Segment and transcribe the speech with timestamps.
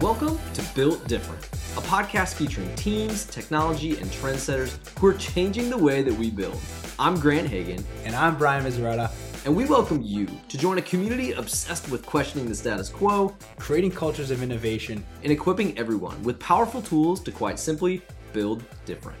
[0.00, 1.44] Welcome to Built Different,
[1.76, 6.56] a podcast featuring teams, technology, and trendsetters who are changing the way that we build.
[7.00, 7.84] I'm Grant Hagan.
[8.04, 9.10] And I'm Brian Miserata.
[9.44, 13.90] And we welcome you to join a community obsessed with questioning the status quo, creating
[13.90, 18.00] cultures of innovation, and equipping everyone with powerful tools to quite simply
[18.32, 19.18] build different.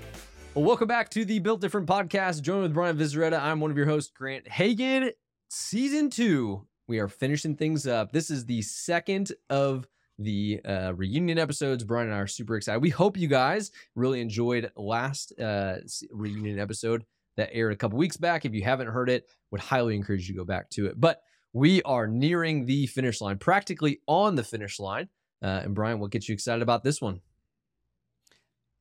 [0.54, 2.42] Well, welcome back to the Built Different podcast.
[2.42, 3.40] Join with Brian Viseretta.
[3.40, 5.10] I'm one of your hosts, Grant Hagan.
[5.48, 8.12] Season two, we are finishing things up.
[8.12, 11.84] This is the second of the uh, reunion episodes.
[11.84, 12.82] Brian and I are super excited.
[12.82, 15.76] We hope you guys really enjoyed last uh,
[16.10, 17.04] reunion episode
[17.36, 18.44] that aired a couple weeks back.
[18.44, 21.00] If you haven't heard it, would highly encourage you to go back to it.
[21.00, 25.08] But we are nearing the finish line, practically on the finish line.
[25.42, 27.20] Uh, and Brian, what gets you excited about this one?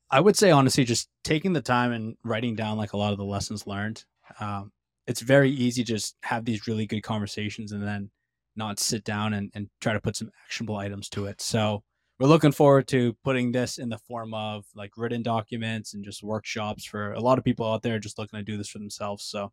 [0.09, 3.17] I would say honestly, just taking the time and writing down like a lot of
[3.17, 4.05] the lessons learned.
[4.39, 4.71] Um,
[5.05, 8.09] it's very easy to just have these really good conversations and then
[8.57, 11.41] not sit down and, and try to put some actionable items to it.
[11.41, 11.83] So
[12.19, 16.23] we're looking forward to putting this in the form of like written documents and just
[16.23, 19.23] workshops for a lot of people out there just looking to do this for themselves.
[19.23, 19.51] So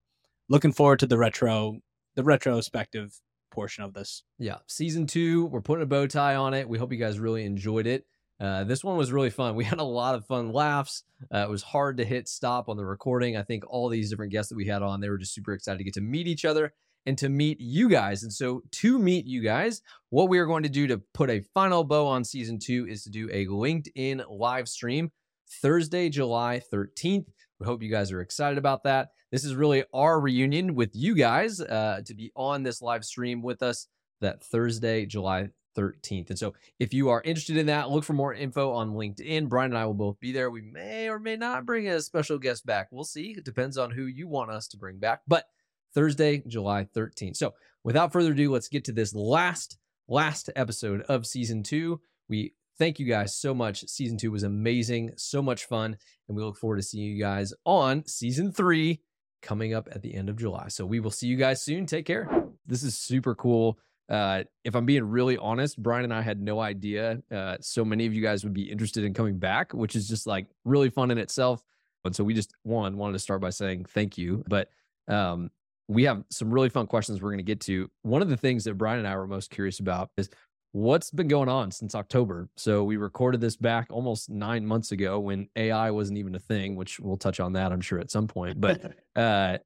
[0.49, 1.81] looking forward to the retro,
[2.15, 3.21] the retrospective
[3.51, 4.23] portion of this.
[4.39, 4.59] Yeah.
[4.67, 6.69] Season two, we're putting a bow tie on it.
[6.69, 8.07] We hope you guys really enjoyed it.
[8.41, 9.55] Uh, this one was really fun.
[9.57, 11.05] We had a lot of fun laughs.
[11.33, 13.37] Uh, it was hard to hit stop on the recording.
[13.37, 15.79] I think all these different guests that we had on, they were just super excited
[15.79, 16.73] to get to meet each other
[17.07, 18.23] and to meet you guys.
[18.23, 21.43] And so, to meet you guys, what we are going to do to put a
[21.55, 25.11] final bow on season two is to do a LinkedIn live stream
[25.63, 27.27] Thursday, July 13th.
[27.61, 29.11] We hope you guys are excited about that.
[29.31, 33.43] This is really our reunion with you guys uh, to be on this live stream
[33.43, 33.89] with us
[34.21, 36.31] that Thursday, July 13th.
[36.31, 39.49] And so if you are interested in that, look for more info on LinkedIn.
[39.49, 40.51] Brian and I will both be there.
[40.51, 42.89] We may or may not bring a special guest back.
[42.91, 43.35] We'll see.
[43.37, 45.23] It depends on who you want us to bring back.
[45.27, 45.45] But
[45.95, 47.37] Thursday, July 13th.
[47.37, 49.79] So without further ado, let's get to this last,
[50.09, 52.01] last episode of season two.
[52.29, 53.89] We thank you guys so much.
[53.89, 55.97] Season two was amazing, so much fun.
[56.29, 59.01] And we look forward to seeing you guys on season three
[59.43, 60.69] coming up at the end of July.
[60.69, 61.87] So we will see you guys soon.
[61.87, 62.29] Take care.
[62.67, 63.79] This is super cool
[64.09, 68.07] uh, if I'm being really honest, Brian and I had no idea uh, so many
[68.07, 71.11] of you guys would be interested in coming back, which is just like really fun
[71.11, 71.63] in itself.
[72.05, 74.45] And so we just one wanted to start by saying thank you.
[74.47, 74.69] But
[75.09, 75.51] um,
[75.89, 77.91] we have some really fun questions we're going to get to.
[78.03, 80.31] One of the things that Brian and I were most curious about is
[80.73, 82.49] what's been going on since October.
[82.57, 86.75] So we recorded this back almost nine months ago when AI wasn't even a thing,
[86.75, 88.61] which we'll touch on that I'm sure at some point.
[88.61, 89.59] But uh,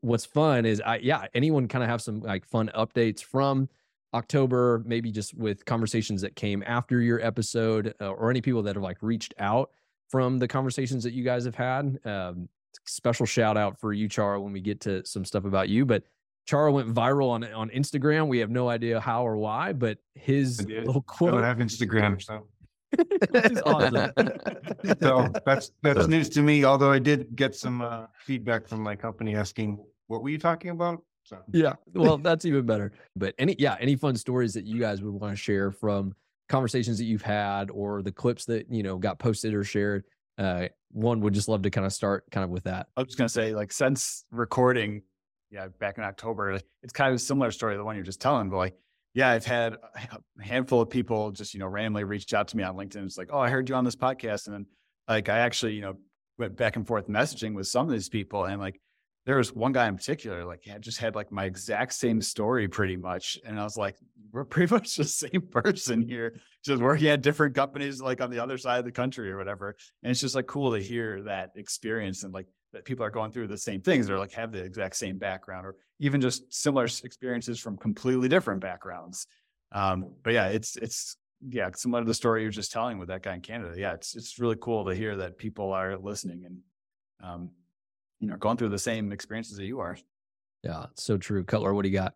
[0.00, 3.68] what's fun is I yeah, anyone kind of have some like fun updates from
[4.14, 8.76] October, maybe just with conversations that came after your episode uh, or any people that
[8.76, 9.70] have like reached out
[10.08, 11.98] from the conversations that you guys have had.
[12.04, 12.48] Um,
[12.86, 15.84] special shout out for you, Chara, when we get to some stuff about you.
[15.84, 16.04] But
[16.46, 18.28] Chara went viral on on Instagram.
[18.28, 21.30] We have no idea how or why, but his little quote.
[21.30, 22.46] I don't have Instagram, so.
[23.66, 24.12] awesome.
[25.00, 26.64] so that's that's news to me.
[26.64, 30.70] Although I did get some uh, feedback from my company asking, "What were you talking
[30.70, 32.92] about?" So yeah, well, that's even better.
[33.16, 36.14] But any yeah, any fun stories that you guys would want to share from
[36.48, 40.04] conversations that you've had or the clips that you know got posted or shared.
[40.38, 42.86] Uh, one would just love to kind of start kind of with that.
[42.96, 45.02] I was just gonna say, like, since recording,
[45.50, 48.20] yeah, back in October, it's kind of a similar story to the one you're just
[48.20, 48.50] telling.
[48.50, 48.74] But like,
[49.14, 52.62] yeah, I've had a handful of people just you know randomly reached out to me
[52.62, 53.04] on LinkedIn.
[53.04, 54.66] It's like, oh, I heard you on this podcast, and then
[55.08, 55.94] like I actually you know
[56.38, 58.80] went back and forth messaging with some of these people, and like
[59.26, 62.68] there was one guy in particular, like, had just had like my exact same story
[62.68, 63.38] pretty much.
[63.44, 63.96] And I was like,
[64.32, 68.38] we're pretty much the same person here, just working at different companies, like on the
[68.38, 69.76] other side of the country or whatever.
[70.02, 73.30] And it's just like cool to hear that experience and like that people are going
[73.30, 76.84] through the same things or like have the exact same background or even just similar
[76.84, 79.26] experiences from completely different backgrounds.
[79.72, 81.16] Um, but yeah, it's, it's,
[81.48, 83.74] yeah, similar to the story you were just telling with that guy in Canada.
[83.78, 86.58] Yeah, it's, it's really cool to hear that people are listening and,
[87.22, 87.50] um,
[88.20, 89.96] you know going through the same experiences that you are.
[90.62, 91.44] Yeah, so true.
[91.44, 92.14] Cutler, what do you got?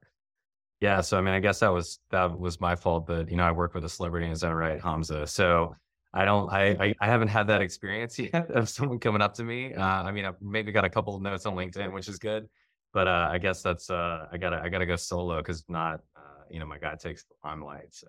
[0.81, 3.43] Yeah, so I mean, I guess that was that was my fault, but you know,
[3.45, 5.27] I work with a celebrity in his own right, Hamza.
[5.27, 5.75] So
[6.15, 9.45] I don't, I, I, I haven't had that experience yet of someone coming up to
[9.45, 9.75] me.
[9.75, 12.49] Uh, I mean, I've maybe got a couple of notes on LinkedIn, which is good,
[12.93, 16.44] but uh, I guess that's uh, I gotta I gotta go solo because not, uh,
[16.51, 17.93] you know, my guy takes the limelight.
[17.93, 18.09] So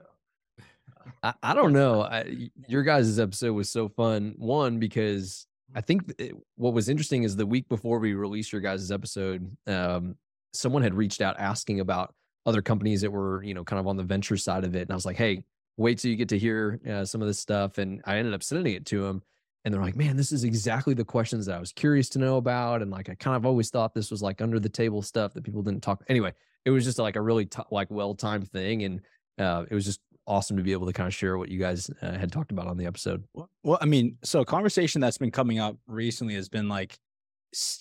[1.23, 2.03] I, I don't know.
[2.03, 4.35] I, your guys' episode was so fun.
[4.37, 8.61] One because I think it, what was interesting is the week before we released your
[8.61, 10.15] guys' episode, um,
[10.53, 12.13] someone had reached out asking about
[12.45, 14.81] other companies that were, you know, kind of on the venture side of it.
[14.81, 15.43] And I was like, hey,
[15.77, 17.77] wait till you get to hear uh, some of this stuff.
[17.77, 19.21] And I ended up sending it to them.
[19.63, 22.37] And they're like, man, this is exactly the questions that I was curious to know
[22.37, 22.81] about.
[22.81, 25.43] And like, I kind of always thought this was like under the table stuff that
[25.43, 26.03] people didn't talk.
[26.07, 26.33] Anyway,
[26.65, 28.83] it was just like a really t- like well timed thing.
[28.83, 29.01] And
[29.37, 31.89] uh, it was just awesome to be able to kind of share what you guys
[32.01, 33.23] uh, had talked about on the episode.
[33.63, 36.97] Well, I mean, so a conversation that's been coming up recently has been like,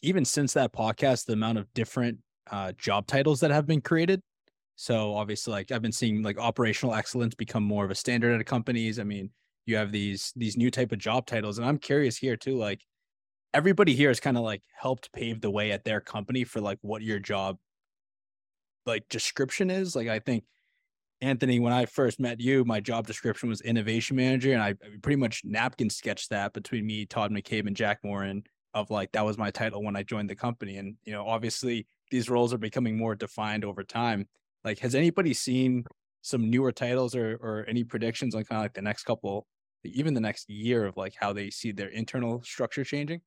[0.02, 2.18] even since that podcast, the amount of different
[2.50, 4.22] uh, job titles that have been created.
[4.76, 8.46] So obviously, like I've been seeing like operational excellence become more of a standard at
[8.46, 8.98] companies.
[8.98, 9.30] I mean,
[9.66, 12.56] you have these these new type of job titles, and I'm curious here too.
[12.56, 12.84] Like
[13.52, 16.78] everybody here has kind of like helped pave the way at their company for like
[16.80, 17.58] what your job
[18.86, 19.94] like description is.
[19.94, 20.44] Like I think
[21.20, 25.16] Anthony, when I first met you, my job description was innovation manager, and I, pretty
[25.16, 28.44] much napkin sketched that between me, Todd McCabe, and Jack Morin
[28.74, 30.76] of like that was my title when I joined the company.
[30.76, 34.28] And you know, obviously these roles are becoming more defined over time.
[34.64, 35.84] Like, has anybody seen
[36.22, 39.46] some newer titles or or any predictions on kind of like the next couple,
[39.84, 43.20] even the next year of like how they see their internal structure changing?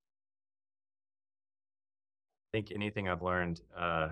[2.53, 4.09] I think anything I've learned uh,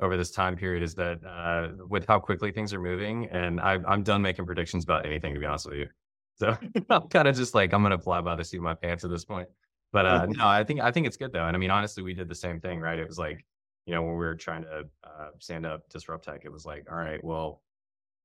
[0.00, 3.78] over this time period is that uh, with how quickly things are moving, and I,
[3.86, 5.86] I'm done making predictions about anything to be honest with you.
[6.38, 6.56] So
[6.90, 9.10] I'm kind of just like I'm gonna fly by the seat of my pants at
[9.10, 9.48] this point.
[9.92, 12.14] But uh, no, I think I think it's good though, and I mean honestly, we
[12.14, 12.98] did the same thing, right?
[12.98, 13.44] It was like
[13.86, 16.98] you know when we were trying to uh, stand up Dysruptek, it was like, all
[16.98, 17.62] right, well,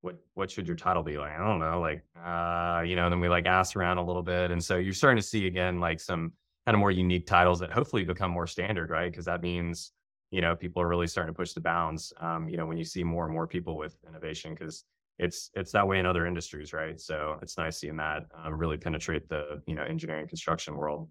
[0.01, 1.31] what what should your title be like?
[1.31, 3.09] I don't know, like uh, you know.
[3.09, 5.79] Then we like asked around a little bit, and so you're starting to see again
[5.79, 6.33] like some
[6.65, 9.09] kind of more unique titles that hopefully become more standard, right?
[9.09, 9.91] Because that means
[10.31, 12.11] you know people are really starting to push the bounds.
[12.19, 14.85] Um, you know, when you see more and more people with innovation, because
[15.19, 16.99] it's it's that way in other industries, right?
[16.99, 21.09] So it's nice seeing that uh, really penetrate the you know engineering construction world.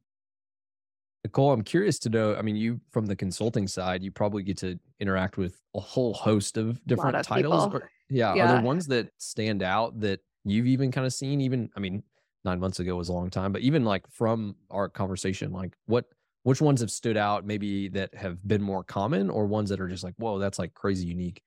[1.26, 2.34] Nichole, I'm curious to know.
[2.34, 6.14] I mean, you from the consulting side, you probably get to interact with a whole
[6.14, 7.66] host of different of titles.
[7.72, 8.46] Or- yeah, Are Yeah.
[8.46, 11.40] there ones that stand out that you've even kind of seen?
[11.42, 12.02] Even, I mean,
[12.44, 16.06] nine months ago was a long time, but even like from our conversation, like what,
[16.42, 19.88] which ones have stood out maybe that have been more common or ones that are
[19.88, 21.42] just like, whoa, that's like crazy unique?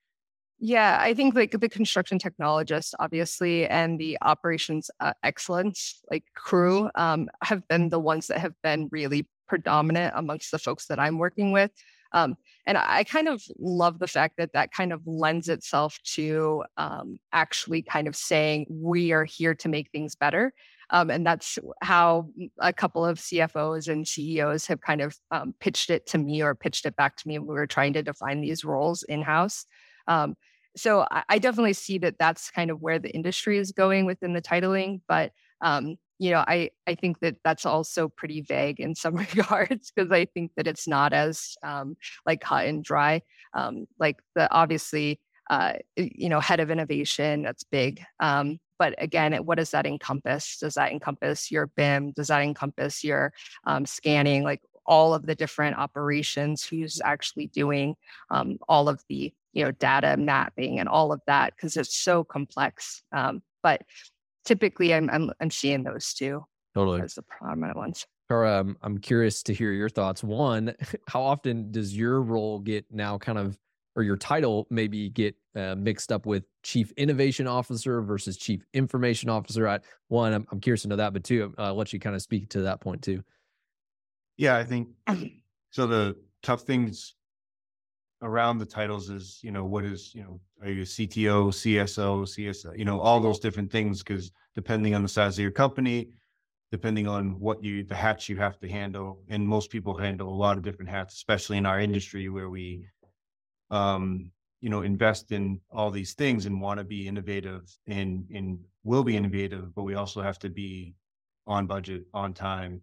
[0.60, 6.90] Yeah, I think like the construction technologists, obviously, and the operations uh, excellence like crew
[6.94, 11.18] um, have been the ones that have been really predominant amongst the folks that I'm
[11.18, 11.72] working with.
[12.14, 16.64] Um, and I kind of love the fact that that kind of lends itself to
[16.78, 20.54] um, actually kind of saying we are here to make things better.
[20.90, 22.28] Um, and that's how
[22.60, 26.54] a couple of CFOs and CEOs have kind of um, pitched it to me or
[26.54, 29.66] pitched it back to me when we were trying to define these roles in house.
[30.06, 30.36] Um,
[30.76, 34.34] so I, I definitely see that that's kind of where the industry is going within
[34.34, 38.94] the titling, but um, you know, I I think that that's also pretty vague in
[38.94, 41.96] some regards because I think that it's not as um,
[42.26, 43.22] like cut and dry.
[43.52, 45.20] Um, like the obviously,
[45.50, 48.02] uh, you know, head of innovation that's big.
[48.20, 50.58] Um, but again, what does that encompass?
[50.58, 52.12] Does that encompass your BIM?
[52.12, 53.32] Does that encompass your
[53.64, 54.42] um, scanning?
[54.42, 56.64] Like all of the different operations?
[56.64, 57.96] Who's actually doing
[58.30, 62.24] um, all of the you know data mapping and all of that because it's so
[62.24, 63.02] complex.
[63.12, 63.82] Um, but
[64.44, 66.44] typically, I'm, I'm I'm seeing those two
[66.74, 67.02] Totally.
[67.02, 68.06] as the prominent ones.
[68.28, 70.24] Cara, um, I'm curious to hear your thoughts.
[70.24, 70.74] One,
[71.08, 73.58] how often does your role get now kind of,
[73.96, 79.28] or your title maybe get uh, mixed up with chief innovation officer versus chief information
[79.28, 79.68] officer?
[79.68, 82.16] I, one, I'm, I'm curious to know that, but two, uh, I'll let you kind
[82.16, 83.22] of speak to that point too.
[84.36, 84.88] Yeah, I think
[85.70, 85.86] so.
[85.86, 87.14] The tough things
[88.24, 92.22] around the titles is, you know, what is, you know, are you a CTO, CSO,
[92.24, 96.08] CSO, you know, all those different things, because depending on the size of your company,
[96.72, 100.34] depending on what you, the hats you have to handle, and most people handle a
[100.34, 102.86] lot of different hats, especially in our industry where we,
[103.70, 104.30] um,
[104.62, 109.04] you know, invest in all these things and want to be innovative and, and will
[109.04, 110.94] be innovative, but we also have to be
[111.46, 112.80] on budget, on time,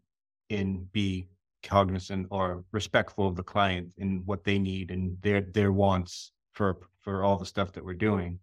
[0.51, 1.27] and be
[1.63, 6.77] cognizant or respectful of the client and what they need and their their wants for
[7.00, 8.39] for all the stuff that we're doing.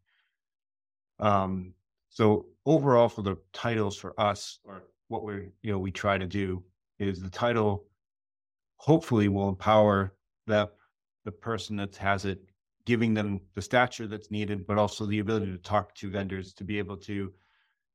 [1.20, 1.74] Um,
[2.08, 6.26] so overall, for the titles for us, or what we're you know we try to
[6.26, 6.62] do
[6.98, 7.84] is the title
[8.76, 10.14] hopefully will empower
[10.46, 10.70] that
[11.24, 12.40] the person that has it,
[12.86, 16.64] giving them the stature that's needed, but also the ability to talk to vendors to
[16.64, 17.32] be able to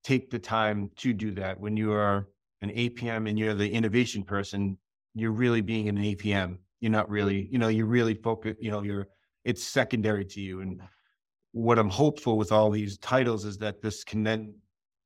[0.04, 1.60] take the time to do that.
[1.60, 2.28] When you are
[2.62, 4.78] an APM and you're the innovation person,
[5.14, 6.58] you're really being an APM.
[6.80, 7.12] You're not mm.
[7.12, 9.08] really, you know, you're really focused, you know, you're,
[9.44, 10.62] it's secondary to you.
[10.62, 10.88] And mm.
[11.52, 14.56] what I'm hopeful with all these titles is that this can then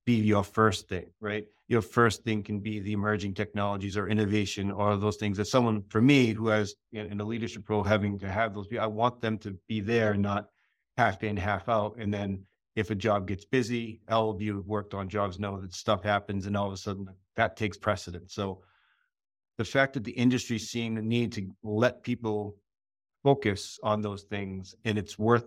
[0.06, 1.46] be your first thing, right?
[1.68, 5.84] Your first thing can be the emerging technologies or innovation or those things that someone,
[5.90, 9.20] for me, who has in in a leadership role, having to have those, I want
[9.20, 10.46] them to be there, not
[10.96, 11.98] half in, half out.
[12.00, 12.44] And then
[12.78, 16.04] if a job gets busy, all of you who've worked on jobs know that stuff
[16.04, 18.34] happens and all of a sudden that takes precedence.
[18.34, 18.62] So
[19.58, 22.56] the fact that the industry is seeing the need to let people
[23.24, 25.46] focus on those things and it's worth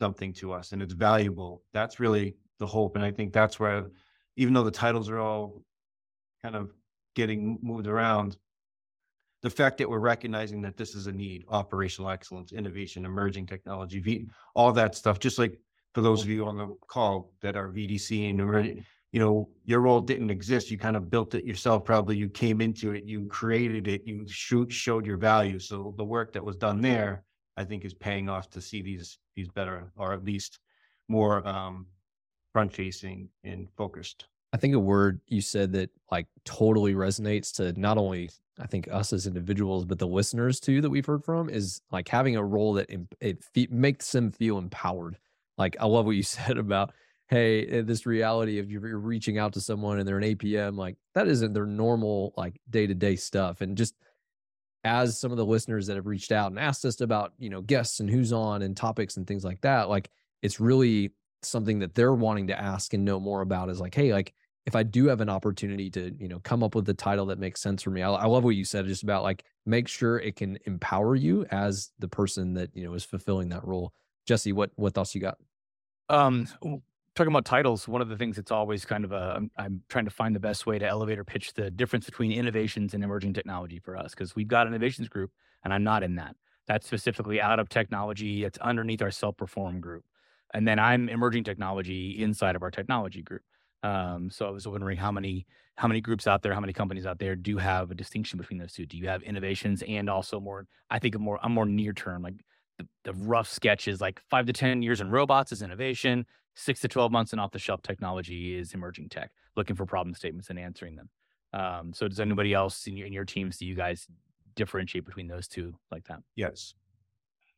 [0.00, 2.96] something to us and it's valuable, that's really the hope.
[2.96, 3.90] And I think that's where,
[4.36, 5.62] even though the titles are all
[6.42, 6.70] kind of
[7.14, 8.36] getting moved around,
[9.42, 13.98] the fact that we're recognizing that this is a need, operational excellence, innovation, emerging technology,
[13.98, 15.58] v, all that stuff, just like
[15.94, 19.80] for those of you on the call that are VDC and emerging, you know, your
[19.80, 20.70] role didn't exist.
[20.70, 21.84] You kind of built it yourself.
[21.84, 25.58] Probably you came into it, you created it, you showed your value.
[25.58, 27.24] So the work that was done there,
[27.56, 30.60] I think, is paying off to see these these better, or at least
[31.08, 31.86] more um,
[32.52, 34.26] front facing and focused.
[34.52, 38.88] I think a word you said that like totally resonates to not only I think
[38.90, 42.44] us as individuals, but the listeners too that we've heard from is like having a
[42.44, 42.90] role that
[43.20, 45.18] it fe- makes them feel empowered.
[45.56, 46.92] Like I love what you said about
[47.30, 50.96] hey, eh, this reality of you're reaching out to someone and they're an APM, like
[51.14, 53.60] that isn't their normal like day to day stuff.
[53.60, 53.94] And just
[54.82, 57.60] as some of the listeners that have reached out and asked us about you know
[57.60, 60.10] guests and who's on and topics and things like that, like
[60.42, 64.12] it's really something that they're wanting to ask and know more about is like, hey,
[64.12, 64.34] like
[64.66, 67.38] if I do have an opportunity to, you know, come up with the title that
[67.38, 70.18] makes sense for me, I, I, love what you said just about like make sure
[70.18, 73.92] it can empower you as the person that you know is fulfilling that role.
[74.26, 75.38] Jesse, what what thoughts you got?
[76.08, 76.48] Um,
[77.20, 80.10] talking about titles, one of the things that's always kind of a I'm, trying to
[80.10, 83.94] find the best way to elevator pitch the difference between innovations and emerging technology for
[83.94, 85.30] us because we've got innovations group
[85.62, 86.34] and I'm not in that.
[86.66, 88.44] That's specifically out of technology.
[88.44, 90.04] It's underneath our self perform group,
[90.54, 93.42] and then I'm emerging technology inside of our technology group.
[93.82, 95.46] Um, so I was wondering how many
[95.76, 98.58] how many groups out there, how many companies out there do have a distinction between
[98.58, 98.86] those two?
[98.86, 100.66] Do you have innovations and also more?
[100.88, 102.34] I think more I'm more near term, like
[102.78, 106.80] the, the rough sketch is like five to ten years in robots is innovation, six
[106.80, 110.50] to twelve months and off the shelf technology is emerging tech, looking for problem statements
[110.50, 111.08] and answering them.
[111.52, 114.06] Um, so does anybody else in your in your teams do you guys
[114.56, 116.20] differentiate between those two like that?
[116.36, 116.74] Yes.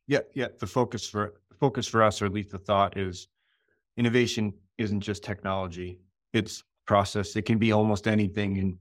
[0.07, 0.47] Yeah, yeah.
[0.59, 3.27] The focus for focus for us, or at least the thought, is
[3.97, 5.99] innovation isn't just technology
[6.33, 7.35] it's process.
[7.35, 8.57] It can be almost anything.
[8.57, 8.77] And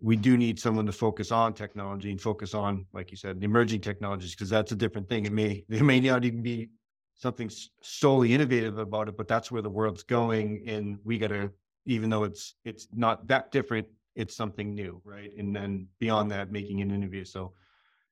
[0.00, 3.44] we do need someone to focus on technology and focus on, like you said, the
[3.44, 5.26] emerging technologies, because that's a different thing.
[5.26, 6.70] It may, there may not even be
[7.16, 7.50] something
[7.82, 10.64] solely innovative about it, but that's where the world's going.
[10.66, 11.50] And we got to,
[11.84, 15.00] even though it's, it's not that different, it's something new.
[15.04, 15.32] Right.
[15.36, 17.28] And then beyond that, making an innovative.
[17.28, 17.52] So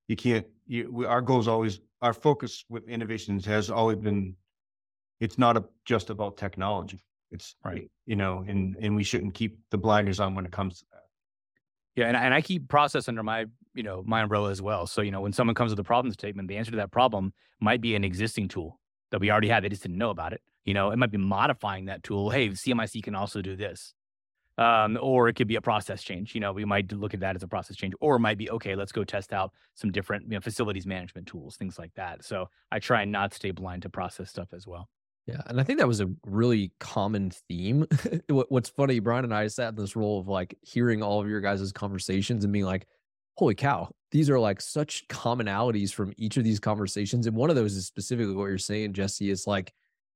[0.08, 4.36] you can't, you, we, our goal is always, our focus with innovations has always been,
[5.20, 9.58] it's not a, just about technology it's right, you know, and and we shouldn't keep
[9.70, 11.02] the blinders on when it comes to that.
[11.96, 14.86] Yeah, and, and I keep process under my you know my umbrella as well.
[14.86, 17.34] So you know when someone comes with a problem statement, the answer to that problem
[17.60, 18.80] might be an existing tool
[19.14, 19.62] that we already had.
[19.62, 20.42] They just didn't know about it.
[20.64, 22.30] You know, it might be modifying that tool.
[22.30, 23.94] Hey, CMIC can also do this.
[24.58, 26.34] Um, or it could be a process change.
[26.34, 28.50] You know, we might look at that as a process change, or it might be
[28.50, 28.74] okay.
[28.74, 32.24] Let's go test out some different you know, facilities management tools, things like that.
[32.24, 34.88] So I try and not stay blind to process stuff as well.
[35.28, 37.86] Yeah, and I think that was a really common theme.
[38.28, 41.40] What's funny, Brian and I sat in this role of like hearing all of your
[41.40, 42.88] guys' conversations and being like,
[43.36, 47.26] holy cow, these are like such commonalities from each of these conversations.
[47.26, 49.72] And one of those is specifically what you're saying, Jesse, is like,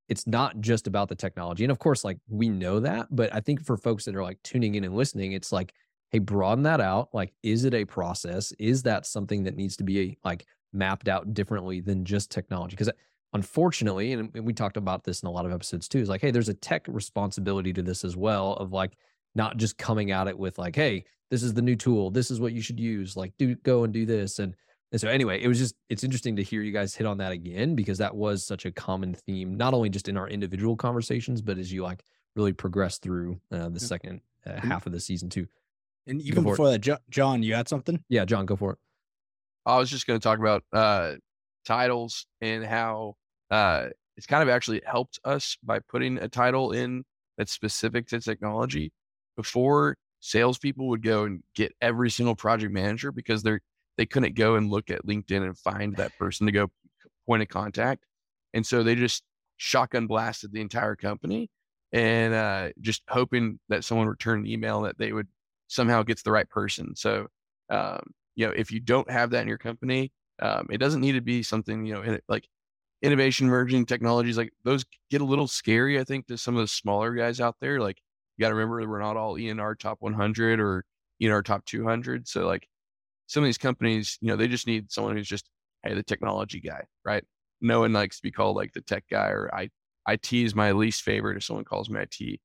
[0.07, 1.63] it's not just about the technology.
[1.63, 4.41] And of course, like we know that, but I think for folks that are like
[4.43, 5.73] tuning in and listening, it's like,
[6.11, 7.09] hey, broaden that out.
[7.13, 8.51] Like, is it a process?
[8.53, 12.71] Is that something that needs to be like mapped out differently than just technology?
[12.71, 12.93] Because uh,
[13.33, 16.31] unfortunately, and we talked about this in a lot of episodes too, is like, hey,
[16.31, 18.93] there's a tech responsibility to this as well of like
[19.35, 22.39] not just coming at it with like, hey, this is the new tool, this is
[22.39, 24.39] what you should use, like do go and do this.
[24.39, 24.55] And
[24.91, 27.31] and so anyway, it was just it's interesting to hear you guys hit on that
[27.31, 31.41] again because that was such a common theme, not only just in our individual conversations,
[31.41, 32.03] but as you like
[32.35, 33.87] really progress through uh, the yeah.
[33.87, 35.47] second uh, half of the season too.
[36.07, 38.03] And even before that, John, you had something?
[38.09, 38.79] Yeah, John, go for it.
[39.65, 41.15] I was just going to talk about uh,
[41.65, 43.15] titles and how
[43.51, 47.03] uh, it's kind of actually helped us by putting a title in
[47.37, 48.91] that's specific to technology.
[49.35, 53.61] Before salespeople would go and get every single project manager because they're
[53.97, 56.71] they couldn't go and look at LinkedIn and find that person to go
[57.27, 58.05] point of contact,
[58.53, 59.23] and so they just
[59.57, 61.49] shotgun blasted the entire company
[61.91, 65.27] and uh, just hoping that someone returned an email that they would
[65.67, 66.95] somehow get to the right person.
[66.95, 67.27] So,
[67.69, 67.99] um,
[68.35, 70.11] you know, if you don't have that in your company,
[70.41, 72.47] um, it doesn't need to be something you know like
[73.01, 76.67] innovation merging technologies like those get a little scary i think to some of the
[76.67, 77.97] smaller guys out there like
[78.39, 80.85] you got to remember we're not all enr top 100 or
[81.21, 82.67] enr top 200 so like
[83.27, 85.49] some of these companies you know they just need someone who's just
[85.83, 87.25] hey the technology guy right
[87.61, 89.69] no one likes to be called like the tech guy or i
[90.07, 92.39] it is my least favorite if someone calls me it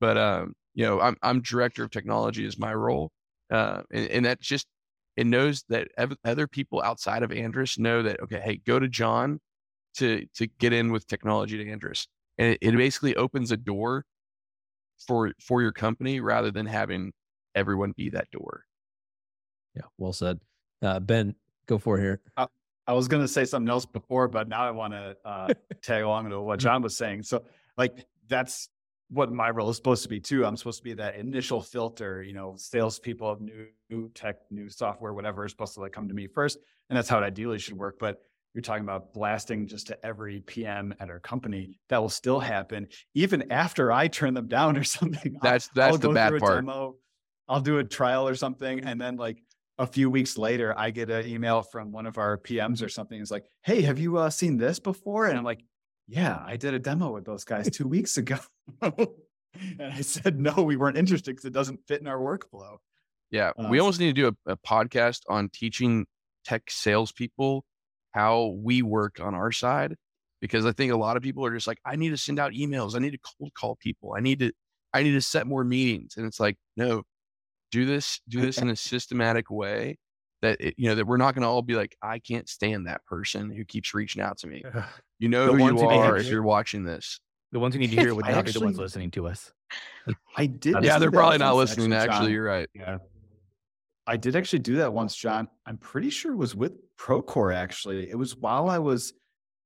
[0.00, 3.12] but um you know i'm, I'm director of technology is my role
[3.50, 4.66] uh, and, and that's just
[5.16, 5.88] it knows that
[6.24, 9.40] other people outside of Andres know that okay, hey, go to John
[9.98, 12.08] to to get in with technology to Andres.
[12.38, 14.04] and it, it basically opens a door
[15.06, 17.12] for for your company rather than having
[17.54, 18.64] everyone be that door.
[19.74, 20.40] Yeah, well said.
[20.82, 21.34] Uh, ben,
[21.66, 22.20] go for it here.
[22.86, 25.48] I was going to say something else before, but now I want to uh,
[25.82, 27.22] tag along to what John was saying.
[27.22, 27.44] So,
[27.78, 28.68] like, that's
[29.08, 30.44] what my role is supposed to be too.
[30.44, 32.22] I'm supposed to be that initial filter.
[32.22, 36.08] You know, salespeople of new, new tech, new software, whatever is supposed to like come
[36.08, 36.58] to me first,
[36.90, 37.98] and that's how it ideally should work.
[37.98, 38.20] But
[38.54, 41.80] you're talking about blasting just to every PM at our company.
[41.88, 45.36] That will still happen even after I turn them down or something.
[45.42, 46.64] That's that's I'll the bad part.
[46.64, 46.94] demo,
[47.48, 49.42] I'll do a trial or something, and then like
[49.76, 53.20] a few weeks later, I get an email from one of our PMs or something.
[53.20, 55.64] It's like, "Hey, have you uh, seen this before?" And I'm like,
[56.06, 58.38] "Yeah, I did a demo with those guys two weeks ago."
[58.80, 62.76] and I said, "No, we weren't interested because it doesn't fit in our workflow."
[63.32, 66.06] Yeah, we so- almost need to do a, a podcast on teaching
[66.44, 67.64] tech salespeople
[68.14, 69.94] how we work on our side,
[70.40, 72.52] because I think a lot of people are just like, I need to send out
[72.52, 74.52] emails, I need to cold call people, I need to,
[74.92, 77.02] I need to set more meetings, and it's like, no,
[77.72, 79.98] do this, do this in a systematic way
[80.42, 82.86] that it, you know that we're not going to all be like, I can't stand
[82.86, 84.62] that person who keeps reaching out to me.
[85.18, 87.18] You know The who ones you who are if you're watching this.
[87.50, 89.10] The ones who need to hear it would I not be the ones actually- listening
[89.12, 89.52] to us.
[90.36, 90.76] I did.
[90.84, 91.92] Yeah, they're probably not listening.
[91.92, 92.30] Actually, John.
[92.30, 92.68] you're right.
[92.74, 92.98] Yeah.
[94.06, 95.48] I did actually do that once, John.
[95.66, 98.10] I'm pretty sure it was with Procore, actually.
[98.10, 99.14] It was while I was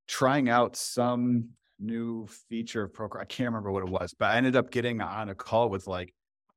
[0.07, 3.21] trying out some new feature of Procore.
[3.21, 5.87] I can't remember what it was, but I ended up getting on a call with
[5.87, 6.15] like,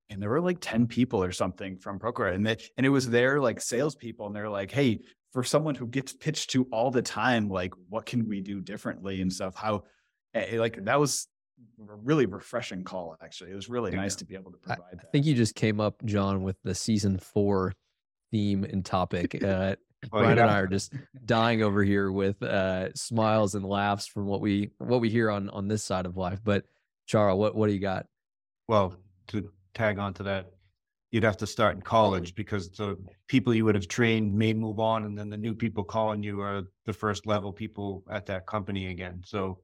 [0.10, 2.34] and there were like 10 people or something from Procore.
[2.34, 4.28] And they, and it was their like salespeople.
[4.28, 5.00] And they're like, hey,
[5.32, 9.22] for someone who gets pitched to all the time, like, what can we do differently
[9.22, 9.56] and stuff?
[9.56, 9.86] How,
[10.34, 11.28] eh, like, that was
[11.78, 13.52] really refreshing call, actually.
[13.52, 15.12] It was really nice to be able to provide I that.
[15.12, 17.74] think you just came up, John, with the season four
[18.32, 19.42] theme and topic.
[19.44, 19.76] Uh,
[20.06, 20.44] Oh, Brian yeah.
[20.46, 20.94] and I are just
[21.26, 25.48] dying over here with uh, smiles and laughs from what we what we hear on
[25.52, 26.40] on this side of life.
[26.44, 26.66] But
[27.06, 28.08] Chara, what what do you got?
[28.68, 28.96] Well,
[29.28, 30.48] to tag on to that,
[31.12, 32.98] you'd have to start in college because the
[33.28, 36.42] people you would have trained may move on, and then the new people calling you
[36.42, 39.22] are the first level people at that company again.
[39.24, 39.60] So,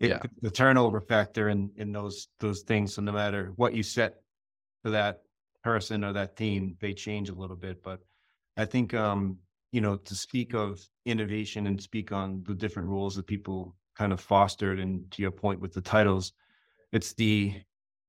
[0.00, 0.22] it, Yeah.
[0.42, 2.94] the turnover factor in in those those things.
[2.94, 4.22] So no matter what you set
[4.82, 5.22] for that
[5.62, 7.82] person or that team, they change a little bit.
[7.82, 8.00] But
[8.56, 9.38] I think um,
[9.72, 14.12] you know to speak of innovation and speak on the different rules that people kind
[14.12, 16.32] of fostered, and to your point with the titles,
[16.92, 17.62] it's the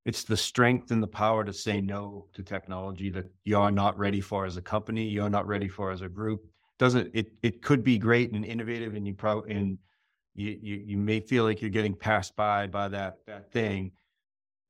[0.05, 4.21] it's the strength and the power to say no to technology that you're not ready
[4.21, 6.45] for as a company, you're not ready for as a group.
[6.77, 7.31] Doesn't it?
[7.41, 9.77] It could be great and innovative, and you probably and
[10.35, 13.91] you, you you may feel like you're getting passed by by that that thing,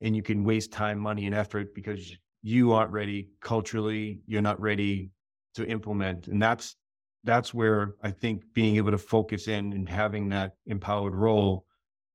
[0.00, 4.20] and you can waste time, money, and effort because you aren't ready culturally.
[4.26, 5.10] You're not ready
[5.54, 6.76] to implement, and that's
[7.24, 11.66] that's where I think being able to focus in and having that empowered role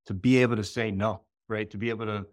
[0.06, 1.70] to be able to say no, right?
[1.70, 2.26] To be able to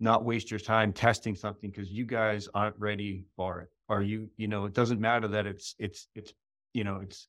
[0.00, 3.68] not waste your time testing something because you guys aren't ready for it.
[3.88, 6.32] Or you, you know, it doesn't matter that it's it's it's
[6.72, 7.28] you know, it's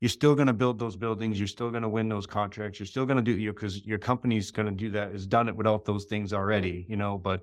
[0.00, 2.86] you're still going to build those buildings, you're still going to win those contracts, you're
[2.86, 5.56] still going to do you because your company's going to do that, has done it
[5.56, 7.42] without those things already, you know, but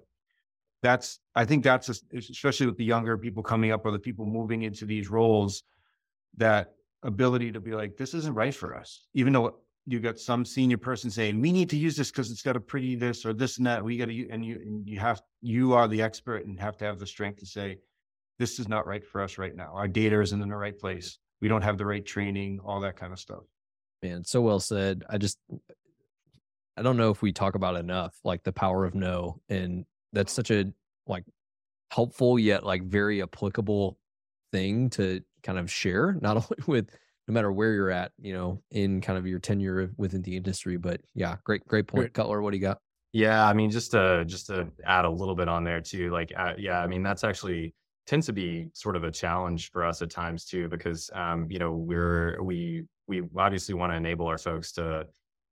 [0.84, 4.26] that's I think that's es- especially with the younger people coming up or the people
[4.26, 5.63] moving into these roles,
[6.38, 10.43] that ability to be like, this isn't right for us, even though you got some
[10.43, 13.34] senior person saying, we need to use this because it's got a pretty this or
[13.34, 13.84] this and that.
[13.84, 16.86] We got to, and you, and you have, you are the expert and have to
[16.86, 17.78] have the strength to say,
[18.38, 19.72] this is not right for us right now.
[19.74, 21.17] Our data isn't in the right place.
[21.41, 23.43] We don't have the right training, all that kind of stuff.
[24.02, 25.04] Man, so well said.
[25.10, 25.38] I just
[26.78, 30.32] I don't know if we talk about enough, like the power of no, and that's
[30.32, 30.71] such a
[31.08, 31.23] like
[31.91, 33.97] helpful yet like very applicable
[34.52, 36.89] thing to kind of share, not only with
[37.28, 40.78] no matter where you're at, you know, in kind of your tenure within the industry.
[40.78, 42.41] But yeah, great, great point, Cutler.
[42.41, 42.80] What do you got?
[43.13, 46.32] Yeah, I mean, just to just to add a little bit on there too, like,
[46.38, 47.73] uh, yeah, I mean, that's actually
[48.08, 51.60] tends to be sort of a challenge for us at times too, because um, you
[51.60, 55.06] know, we're we we obviously want to enable our folks to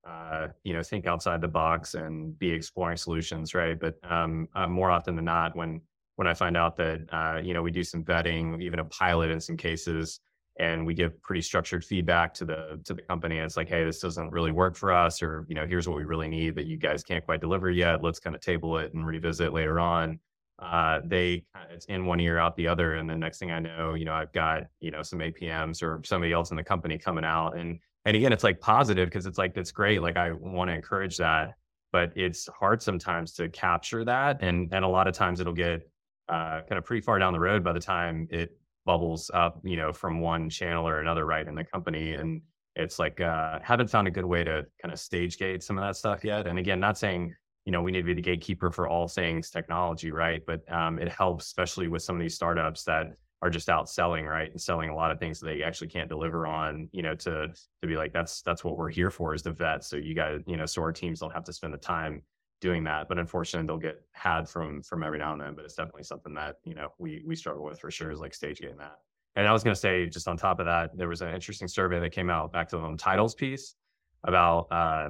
[0.08, 3.80] uh, you know think outside the box and be exploring solutions, right?
[3.80, 5.82] But um, uh, more often than not, when
[6.16, 9.32] when I find out that uh, you know we do some vetting, even a pilot
[9.32, 10.22] in some cases,
[10.58, 13.38] and we give pretty structured feedback to the to the company.
[13.38, 16.06] It's like, hey, this doesn't really work for us, or you know, here's what we
[16.06, 18.02] really need that you guys can't quite deliver yet.
[18.02, 20.20] Let's kind of table it and revisit later on.
[20.60, 23.94] Uh, they it's in one ear out the other, and the next thing I know,
[23.94, 27.26] you know, I've got you know some APMs or somebody else in the company coming
[27.26, 30.02] out, and and again, it's like positive because it's like that's great.
[30.02, 31.56] Like I want to encourage that,
[31.92, 35.82] but it's hard sometimes to capture that, and and a lot of times it'll get
[36.30, 39.76] uh, kind of pretty far down the road by the time it bubbles up, you
[39.76, 42.14] know, from one channel or another, right, in the company.
[42.14, 42.42] And
[42.76, 45.84] it's like uh, haven't found a good way to kind of stage gate some of
[45.84, 46.48] that stuff yet.
[46.48, 49.50] And again, not saying you know we need to be the gatekeeper for all things
[49.50, 50.42] technology, right?
[50.46, 54.26] But um, it helps, especially with some of these startups that are just out selling,
[54.26, 56.90] right, and selling a lot of things that they actually can't deliver on.
[56.92, 57.48] You know, to
[57.82, 59.84] to be like that's that's what we're here for is the vet.
[59.84, 62.22] So you guys, you know, so our teams don't have to spend the time
[62.62, 63.08] doing that.
[63.08, 65.56] But unfortunately, they'll get had from from every now and then.
[65.56, 68.34] But it's definitely something that you know we we struggle with for sure is like
[68.34, 68.98] stage gating that.
[69.36, 71.68] And I was going to say, just on top of that, there was an interesting
[71.68, 73.76] survey that came out back to the titles piece
[74.24, 75.10] about uh,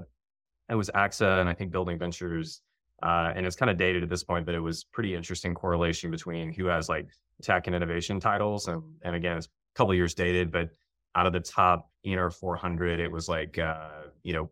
[0.70, 2.62] it was AXA and I think Building Ventures.
[3.04, 6.10] Uh, and it's kind of dated at this point, but it was pretty interesting correlation
[6.12, 7.08] between who has like
[7.42, 8.68] tech and innovation titles.
[8.68, 10.70] And, and again, it's a couple years dated, but
[11.16, 13.90] out of the top ENR 400, it was like, uh,
[14.24, 14.50] you know,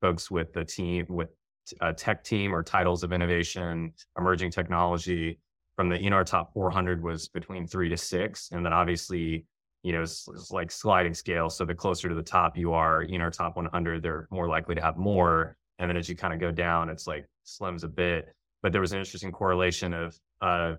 [0.00, 1.28] folks with the team, with
[1.80, 5.38] a tech team or titles of innovation, emerging technology,
[5.76, 8.50] from the ENR top 400 was between three to six.
[8.52, 9.46] And then obviously,
[9.84, 11.50] you know, it's, it's, like sliding scale.
[11.50, 14.74] So the closer to the top you are, you know, top 100, they're more likely
[14.74, 15.56] to have more.
[15.78, 18.34] And then as you kind of go down, it's like slims a bit.
[18.62, 20.78] But there was an interesting correlation of a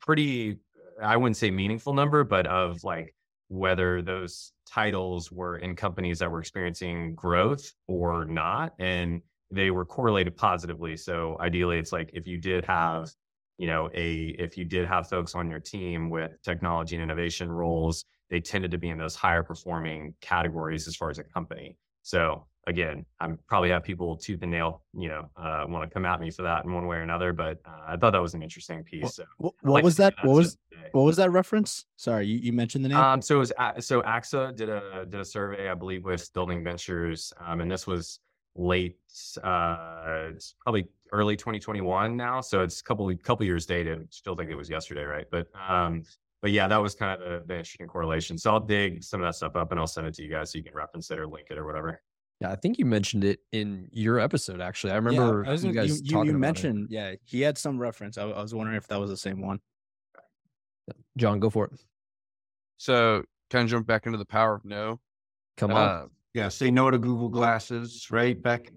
[0.00, 0.58] pretty,
[1.00, 3.14] I wouldn't say meaningful number, but of like
[3.46, 8.74] whether those titles were in companies that were experiencing growth or not.
[8.80, 10.96] And they were correlated positively.
[10.96, 13.10] So ideally, it's like if you did have
[13.58, 17.52] you know, a if you did have folks on your team with technology and innovation
[17.52, 21.76] roles, they tended to be in those higher performing categories as far as a company.
[22.02, 26.06] So again, I'm probably have people tooth and nail, you know, uh, want to come
[26.06, 27.32] at me for that in one way or another.
[27.32, 29.16] But uh, I thought that was an interesting piece.
[29.16, 30.14] So what, what like was that?
[30.22, 30.56] What was
[30.92, 31.84] what was that reference?
[31.96, 32.98] Sorry, you, you mentioned the name.
[32.98, 36.64] Um, so it was so AXA did a did a survey, I believe, with Building
[36.64, 38.20] Ventures, um, and this was
[38.56, 38.96] late,
[39.42, 40.30] uh,
[40.62, 42.40] probably early 2021 now.
[42.40, 44.12] So it's a couple couple years dated.
[44.12, 45.26] Still think it was yesterday, right?
[45.30, 46.02] But um,
[46.42, 48.38] but yeah, that was kind of the, the, interesting correlation.
[48.38, 50.52] So I'll dig some of that stuff up and I'll send it to you guys
[50.52, 52.00] so you can reference it or link it or whatever.
[52.40, 54.62] Yeah, I think you mentioned it in your episode.
[54.62, 56.90] Actually, I remember yeah, I was, you guys you, you, you mentioned.
[56.90, 56.94] It.
[56.94, 58.16] Yeah, he had some reference.
[58.16, 59.60] I, I was wondering if that was the same one.
[61.18, 61.72] John, go for it.
[62.78, 65.00] So, kind of jump back into the power of no.
[65.58, 65.76] Come on.
[65.76, 68.40] Uh, yeah, say no to Google glasses, right?
[68.40, 68.72] Back,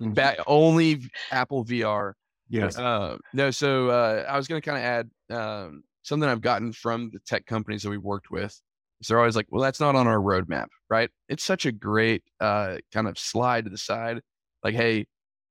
[0.00, 2.12] back only Apple VR.
[2.48, 2.78] Yes.
[2.78, 6.72] Uh, no, so uh, I was going to kind of add um, something I've gotten
[6.72, 8.60] from the tech companies that we've worked with.
[9.00, 11.10] Is they're always like, well, that's not on our roadmap, right?
[11.28, 14.20] It's such a great uh, kind of slide to the side.
[14.64, 15.06] Like, hey,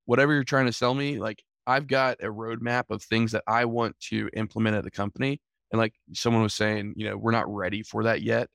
[0.06, 3.66] whatever you're trying to sell me, like I've got a roadmap of things that I
[3.66, 5.40] want to implement at the company.
[5.72, 8.48] And like someone was saying, you know, we're not ready for that yet.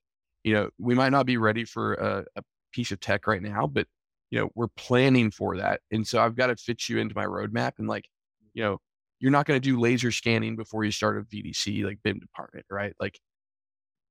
[0.43, 3.67] You know, we might not be ready for a, a piece of tech right now,
[3.67, 3.87] but
[4.31, 5.81] you know, we're planning for that.
[5.91, 8.05] And so I've got to fit you into my roadmap and like,
[8.55, 8.79] you know,
[9.21, 12.67] you're not going to do laser scanning before you start a VDC like BIM department,
[12.71, 12.95] right?
[12.99, 13.21] Like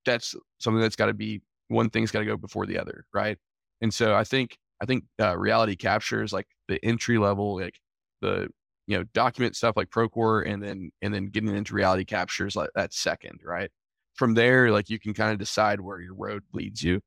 [0.05, 3.37] that's something that's got to be one thing's got to go before the other, right?
[3.81, 7.75] And so I think I think uh, reality capture is like the entry level, like
[8.21, 8.49] the
[8.87, 12.55] you know document stuff like Procore, and then and then getting into reality capture is
[12.55, 13.71] like that second, right?
[14.15, 17.01] From there, like you can kind of decide where your road leads you.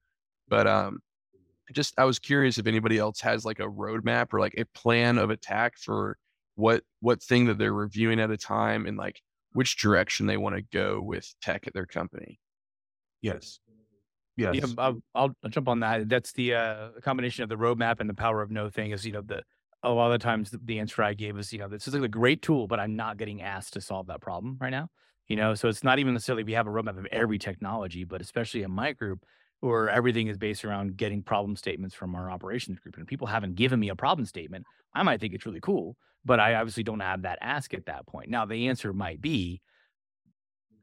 [0.48, 1.00] But um,
[1.72, 5.18] just I was curious if anybody else has like a roadmap or like a plan
[5.18, 6.16] of attack for
[6.62, 9.20] what what thing that they're reviewing at a time and like
[9.52, 12.38] which direction they want to go with tech at their company.
[13.20, 13.58] Yes.
[14.36, 14.54] Yes.
[14.54, 16.08] Yeah, I'll, I'll, jump on that.
[16.08, 19.12] That's the uh, combination of the roadmap and the power of no thing is, you
[19.12, 19.42] know, the,
[19.82, 21.94] a lot of the times the, the answer I gave is, you know, this is
[21.94, 24.88] like a great tool, but I'm not getting asked to solve that problem right now.
[25.26, 28.20] You know, so it's not even necessarily we have a roadmap of every technology, but
[28.20, 29.24] especially in my group,
[29.62, 32.96] or everything is based around getting problem statements from our operations group.
[32.96, 34.66] And people haven't given me a problem statement.
[34.92, 38.06] I might think it's really cool, but I obviously don't have that ask at that
[38.06, 38.28] point.
[38.28, 39.62] Now, the answer might be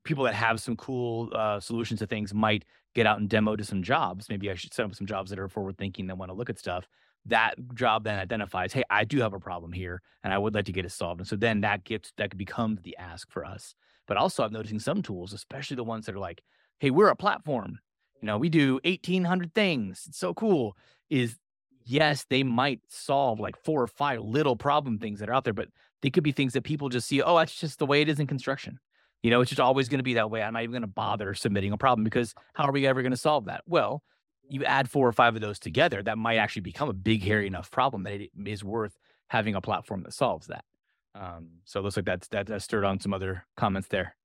[0.06, 2.63] people that have some cool uh, solutions to things might
[2.96, 4.30] get out and demo to some jobs.
[4.30, 6.50] Maybe I should set up some jobs that are forward thinking that want to look
[6.50, 6.88] at stuff.
[7.26, 10.65] That job then identifies, hey, I do have a problem here and I would like
[10.65, 11.20] to get it solved.
[11.20, 13.76] And so then that gets that becomes the ask for us.
[14.08, 16.42] But also I'm noticing some tools, especially the ones that are like,
[16.80, 17.80] hey, we're a platform
[18.21, 20.05] you know, we do 1800 things.
[20.08, 20.75] It's so cool.
[21.10, 21.38] Is
[21.86, 25.53] yes, they might solve like four or five little problem things that are out there,
[25.53, 25.69] but
[26.01, 28.19] they could be things that people just see, oh, that's just the way it is
[28.19, 28.79] in construction.
[29.23, 30.41] You know, it's just always going to be that way.
[30.41, 33.12] I'm not even going to bother submitting a problem because how are we ever going
[33.12, 33.63] to solve that?
[33.65, 34.01] Well,
[34.49, 37.47] you add four or five of those together, that might actually become a big, hairy
[37.47, 40.63] enough problem that it is worth having a platform that solves that.
[41.15, 44.15] Um, so it looks like that's that, that stirred on some other comments there.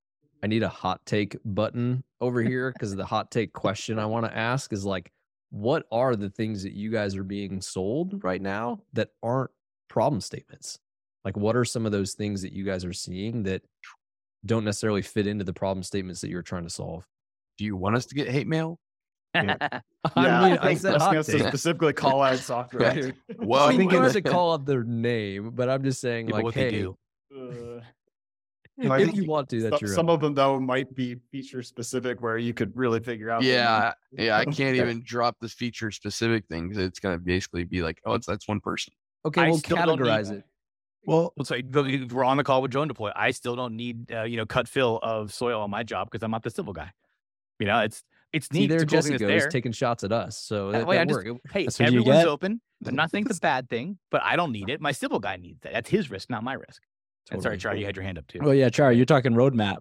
[0.45, 4.27] I need a hot take button over here because the hot take question I want
[4.27, 5.11] to ask is like,
[5.51, 9.51] what are the things that you guys are being sold right now that aren't
[9.89, 10.79] problem statements?
[11.25, 13.63] Like, what are some of those things that you guys are seeing that
[14.45, 17.07] don't necessarily fit into the problem statements that you're trying to solve?
[17.57, 18.79] Do you want us to get hate mail?
[19.35, 19.51] I Yeah,
[20.17, 22.83] mean, I, I think said I was gonna specifically call out software.
[22.89, 22.97] Right.
[22.97, 23.15] here.
[23.39, 26.35] Well, I think it- it to call out their name, but I'm just saying, Yeah,
[26.35, 26.99] like, what hey, they do.
[27.35, 27.81] Uh,
[28.77, 30.15] No, I if think you want to, that's some, your some own.
[30.17, 33.43] of them though might be feature specific where you could really figure out.
[33.45, 34.27] yeah, name.
[34.27, 34.37] yeah.
[34.39, 36.77] I can't even drop the feature specific things.
[36.77, 38.93] It's gonna basically be like, oh, it's that's one person.
[39.25, 40.45] Okay, I we'll still don't need categorize it.
[41.07, 43.13] Well, Let's say the- we're on the call with DroneDeploy.
[43.15, 46.25] I still don't need uh, you know cut fill of soil on my job because
[46.25, 46.91] I'm not the civil guy.
[47.61, 48.67] You know, it's it's See, neat.
[48.69, 49.51] there it's a cool thing that's Jessica is there.
[49.51, 51.29] taking shots at us, so that, Uh, wait, that I just- worked.
[51.47, 52.61] It- Hey, That's everyone's open.
[52.87, 54.81] I'm not saying it's a bad thing, but I don't need it.
[54.81, 55.73] My civil guy needs that.
[55.73, 56.83] That's his risk, not my risk.
[57.31, 57.61] And sorry, Totally.
[57.61, 58.41] Charlie, you had your hand up too.
[58.43, 59.79] well, yeah, Char, you're talking roadmap.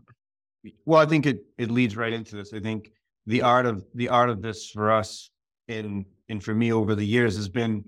[0.86, 2.54] Well, I think it it leads right into this.
[2.54, 2.92] I think
[3.26, 5.30] the art of the art of this for us
[5.68, 7.84] and and for me over the years has been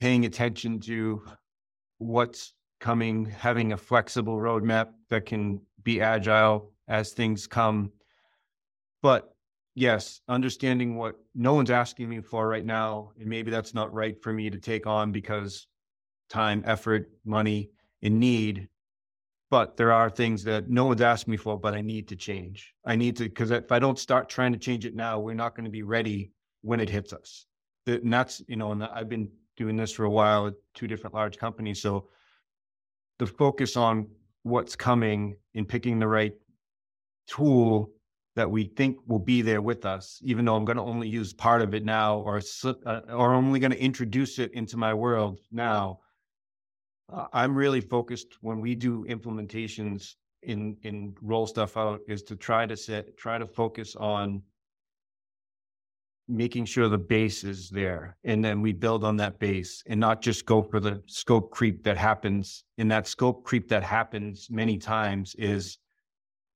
[0.00, 1.22] paying attention to
[1.98, 7.92] what's coming, having a flexible roadmap that can be agile as things come.
[9.00, 9.32] But
[9.76, 14.20] yes, understanding what no one's asking me for right now, and maybe that's not right
[14.20, 15.68] for me to take on because
[16.28, 17.70] time, effort, money,
[18.04, 18.68] and need
[19.54, 22.74] but there are things that no one's asked me for, but I need to change.
[22.84, 25.54] I need to, because if I don't start trying to change it now, we're not
[25.54, 27.46] going to be ready when it hits us.
[27.86, 31.14] And that's, you know, and I've been doing this for a while at two different
[31.14, 31.80] large companies.
[31.80, 32.08] So
[33.20, 34.08] the focus on
[34.42, 36.34] what's coming and picking the right
[37.28, 37.92] tool
[38.34, 41.32] that we think will be there with us, even though I'm going to only use
[41.32, 45.38] part of it now or, uh, or only going to introduce it into my world
[45.52, 46.00] now
[47.14, 52.36] uh, I'm really focused when we do implementations in in roll stuff out is to
[52.36, 54.42] try to set try to focus on
[56.26, 58.16] making sure the base is there.
[58.24, 61.84] And then we build on that base and not just go for the scope creep
[61.84, 62.64] that happens.
[62.78, 65.78] And that scope creep that happens many times is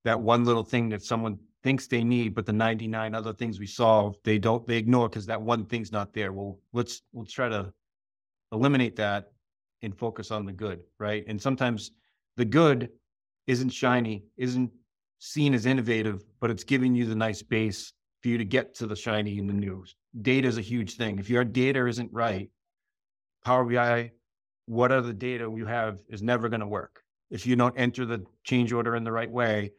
[0.05, 3.67] that one little thing that someone thinks they need but the 99 other things we
[3.67, 6.33] solve they don't they ignore because that one thing's not there.
[6.33, 7.73] Well let's let's try to
[8.53, 9.33] eliminate that
[9.83, 11.25] and focus on the good, right?
[11.29, 11.93] And sometimes
[12.37, 12.91] the good
[13.47, 14.71] isn't shiny, isn't
[15.19, 18.87] seen as innovative, but it's giving you the nice base for you to get to
[18.87, 19.85] the shiny and the new.
[20.23, 21.19] Data is a huge thing.
[21.19, 22.51] If your data isn't right,
[23.45, 24.13] Power BI,
[24.67, 27.03] what other data you have is never going to work.
[27.31, 29.73] If you don't enter the change order in the right way,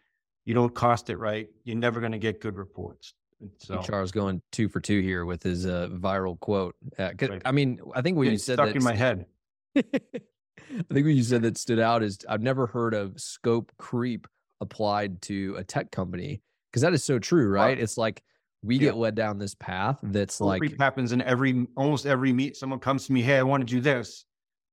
[0.46, 3.14] you don't cost it right, you're never going to get good reports.
[3.58, 6.76] So Charles going two for two here with his uh, viral quote.
[6.98, 7.42] Uh, Right.
[7.46, 9.26] I mean, I think when you said stuck that in my head.
[9.76, 14.28] I think what you said that stood out is I've never heard of scope creep
[14.62, 17.80] applied to a tech company because that is so true, right?
[17.80, 18.24] It's like
[18.62, 18.82] we Yeah.
[18.82, 22.56] get led down this path that's Scope like creep happens in every almost every meet.
[22.58, 24.26] Someone comes to me, hey, I want to do this.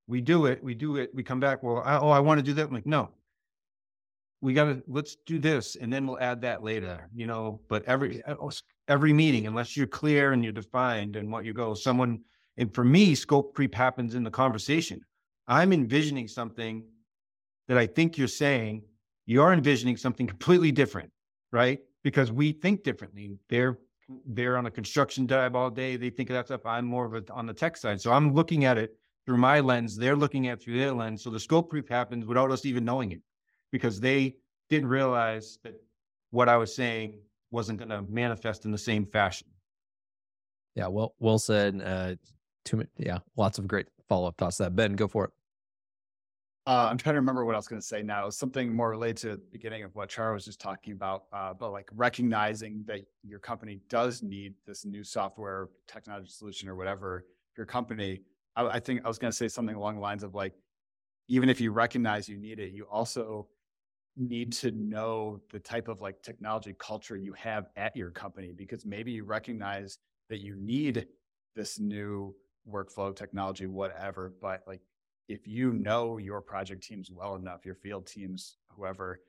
[0.09, 0.62] We do it.
[0.62, 1.11] We do it.
[1.14, 1.62] We come back.
[1.62, 2.68] Well, I, oh, I want to do that.
[2.68, 3.11] I'm like, no.
[4.42, 7.09] We got to let's do this, and then we'll add that later.
[7.14, 8.50] You know, but every uh, oh,
[8.87, 12.20] every meeting, unless you're clear and you're defined and what you go, someone
[12.57, 15.01] and for me, scope creep happens in the conversation.
[15.47, 16.85] I'm envisioning something
[17.69, 18.83] that I think you're saying.
[19.27, 21.11] You're envisioning something completely different,
[21.53, 21.81] right?
[22.03, 23.38] Because we think differently.
[23.49, 23.79] They're
[24.25, 25.97] they're on a construction job all day.
[25.97, 26.64] They think of that stuff.
[26.64, 28.01] I'm more of a on the tech side.
[28.01, 29.97] So I'm looking at it through my lens.
[29.97, 31.23] They're looking at through their lens.
[31.23, 33.21] So the scope creep happens without us even knowing it
[33.73, 34.37] because they
[34.71, 35.75] didn't realize that
[36.31, 37.19] what I was saying
[37.51, 39.49] wasn't going to manifest in the same fashion.
[40.75, 41.81] yeah, well, well said.
[41.85, 42.14] Uh,
[42.66, 44.59] too many, yeah, lots of great follow up thoughts.
[44.59, 45.31] That Ben, go for it.
[46.66, 48.29] Uh, I'm trying to remember what I was going to say now.
[48.29, 51.70] Something more related to the beginning of what Char was just talking about, uh, but
[51.70, 57.24] like recognizing that your company does need this new software technology solution or whatever.
[57.57, 58.22] Your company,
[58.57, 60.55] I, I think I was going to say something along the lines of like,
[61.29, 63.46] even if you recognize you need it, you also
[64.16, 68.85] need to know the type of like technology culture you have at your company because
[68.85, 69.98] maybe you recognize
[70.31, 71.07] that you need
[71.55, 72.35] this new
[72.70, 74.81] workflow technology, whatever, but like
[75.29, 79.20] if you know your project teams well enough, your field teams, whoever,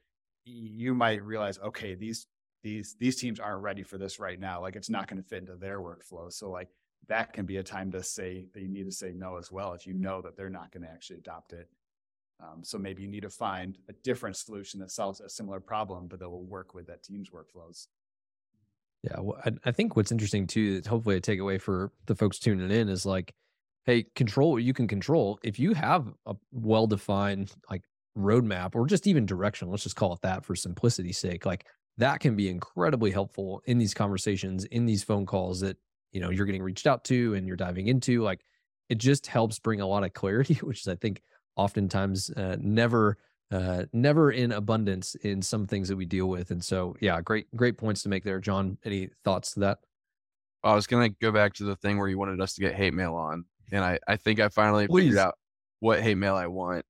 [0.45, 2.27] you might realize, okay, these
[2.63, 4.61] these these teams aren't ready for this right now.
[4.61, 6.31] Like it's not going to fit into their workflow.
[6.31, 6.69] So like
[7.07, 9.73] that can be a time to say that you need to say no as well
[9.73, 11.69] if you know that they're not going to actually adopt it.
[12.39, 16.07] Um, so maybe you need to find a different solution that solves a similar problem,
[16.07, 17.87] but that will work with that team's workflows.
[19.03, 22.39] Yeah, well, I, I think what's interesting too, that hopefully a takeaway for the folks
[22.39, 23.33] tuning in is like,
[23.85, 25.39] hey, control what you can control.
[25.43, 27.83] If you have a well defined like
[28.17, 32.19] roadmap or just even direction, let's just call it that for simplicity's sake, like that
[32.19, 35.77] can be incredibly helpful in these conversations, in these phone calls that
[36.11, 38.23] you know you're getting reached out to and you're diving into.
[38.23, 38.41] Like
[38.89, 41.21] it just helps bring a lot of clarity, which is I think
[41.55, 43.17] oftentimes uh, never
[43.51, 47.47] uh never in abundance in some things that we deal with and so yeah great
[47.55, 49.77] great points to make there john any thoughts to that
[50.63, 52.93] I was gonna go back to the thing where you wanted us to get hate
[52.93, 55.03] mail on, and I I think I finally Please.
[55.03, 55.35] figured out
[55.79, 56.85] what hate mail I want.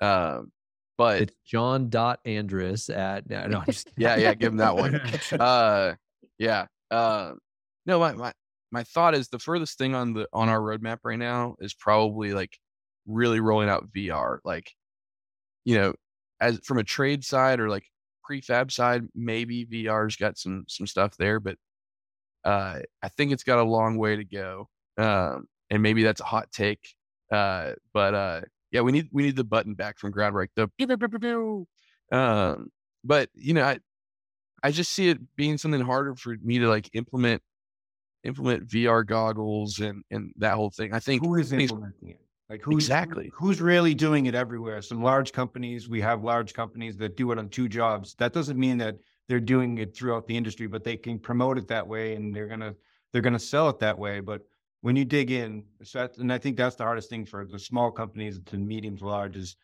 [0.00, 0.52] Um,
[0.96, 4.94] but It's John dot Andres at no, no just yeah, yeah, give him that one.
[5.40, 5.94] uh,
[6.38, 6.66] yeah.
[6.90, 7.32] Uh,
[7.86, 8.32] no, my, my
[8.70, 12.32] my thought is the furthest thing on the on our roadmap right now is probably
[12.32, 12.56] like
[13.06, 14.38] really rolling out VR.
[14.44, 14.70] Like,
[15.64, 15.94] you know,
[16.40, 17.84] as from a trade side or like
[18.28, 21.56] prefab side, maybe VR's got some some stuff there, but
[22.44, 24.68] uh, I think it's got a long way to go.
[24.98, 26.80] Um, and maybe that's a hot take.
[27.30, 28.40] Uh, but uh,
[28.72, 30.48] yeah, we need we need the button back from Groundbreak.
[30.56, 30.68] The
[32.12, 32.70] um,
[33.04, 33.78] but you know, I
[34.62, 37.42] I just see it being something harder for me to like implement
[38.24, 40.92] implement VR goggles and and that whole thing.
[40.92, 42.20] I think Who is implementing it?
[42.50, 43.30] Like who's Exactly.
[43.32, 44.82] who's really doing it everywhere?
[44.82, 48.16] Some large companies, we have large companies that do it on two jobs.
[48.16, 48.96] That doesn't mean that
[49.28, 52.48] they're doing it throughout the industry, but they can promote it that way and they're
[52.48, 52.74] gonna
[53.12, 54.18] they're gonna sell it that way.
[54.18, 54.42] But
[54.80, 57.92] when you dig in, so and I think that's the hardest thing for the small
[57.92, 59.54] companies to medium to large is,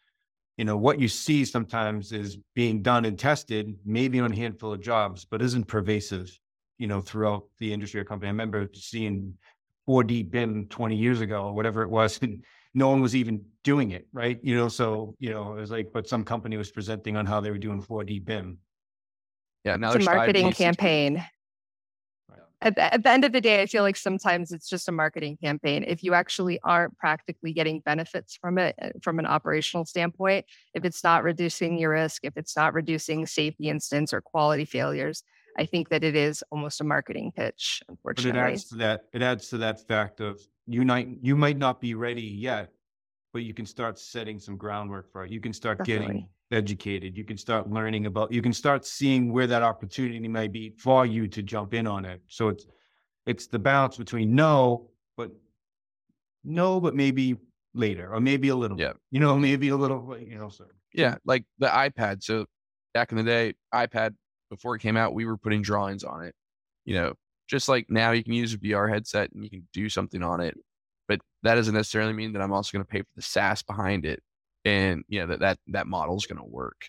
[0.57, 4.73] you know, what you see sometimes is being done and tested, maybe on a handful
[4.73, 6.31] of jobs, but isn't pervasive,
[6.79, 8.29] you know, throughout the industry or company.
[8.29, 9.35] I remember seeing
[9.87, 12.45] 4D BIM 20 years ago or whatever it was, and
[12.77, 14.39] no one was even doing it, right?
[14.43, 17.41] You know, so, you know, it was like, but some company was presenting on how
[17.41, 18.59] they were doing 4D BIM.
[19.65, 20.59] yeah, now it's a marketing pieces.
[20.59, 21.25] campaign.
[22.61, 24.93] At the, at the end of the day, I feel like sometimes it's just a
[24.93, 25.85] marketing campaign.
[25.87, 30.85] If you actually aren't practically getting benefits from it uh, from an operational standpoint, if
[30.85, 35.23] it's not reducing your risk, if it's not reducing safety incidents or quality failures,
[35.59, 38.53] I think that it is almost a marketing pitch, But it unfortunately.
[38.53, 41.95] adds to that, it adds to that fact of you might, you might not be
[41.95, 42.73] ready yet,
[43.33, 45.31] but you can start setting some groundwork for it.
[45.31, 47.17] You can start getting educated.
[47.17, 51.07] You can start learning about, you can start seeing where that opportunity might be for
[51.07, 52.23] you to jump in on it.
[52.29, 52.67] So it's,
[53.27, 55.31] it's the balance between no, but
[56.45, 57.37] no, but maybe
[57.75, 58.93] later, or maybe a little, Yeah.
[58.93, 60.65] bit, you know, maybe a little, you know, so.
[60.95, 62.23] Yeah, like the iPad.
[62.23, 62.47] So
[62.95, 64.15] back in the day, iPad
[64.49, 66.35] before it came out, we were putting drawings on it.
[66.85, 67.15] You know,
[67.47, 70.41] just like now you can use a VR headset and you can do something on
[70.41, 70.57] it.
[71.09, 74.05] But that doesn't necessarily mean that I'm also going to pay for the SaaS behind
[74.05, 74.23] it.
[74.65, 76.89] And you know, that that that model is going to work.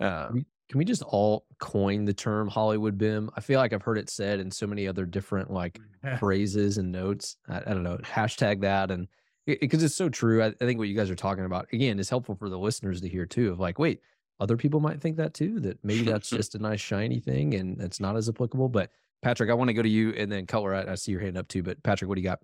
[0.00, 3.30] Um, Can we just all coin the term Hollywood BIM?
[3.36, 5.78] I feel like I've heard it said in so many other different like
[6.18, 7.36] phrases and notes.
[7.48, 7.98] I, I don't know.
[7.98, 9.08] Hashtag that and
[9.46, 10.42] because it's so true.
[10.42, 13.00] I, I think what you guys are talking about again is helpful for the listeners
[13.00, 13.50] to hear too.
[13.50, 14.00] Of like, wait,
[14.40, 15.60] other people might think that too.
[15.60, 18.68] That maybe that's just a nice shiny thing and it's not as applicable.
[18.68, 18.90] But
[19.22, 20.74] Patrick, I want to go to you and then Cutler.
[20.74, 21.62] I, I see your hand up too.
[21.62, 22.40] But Patrick, what do you got?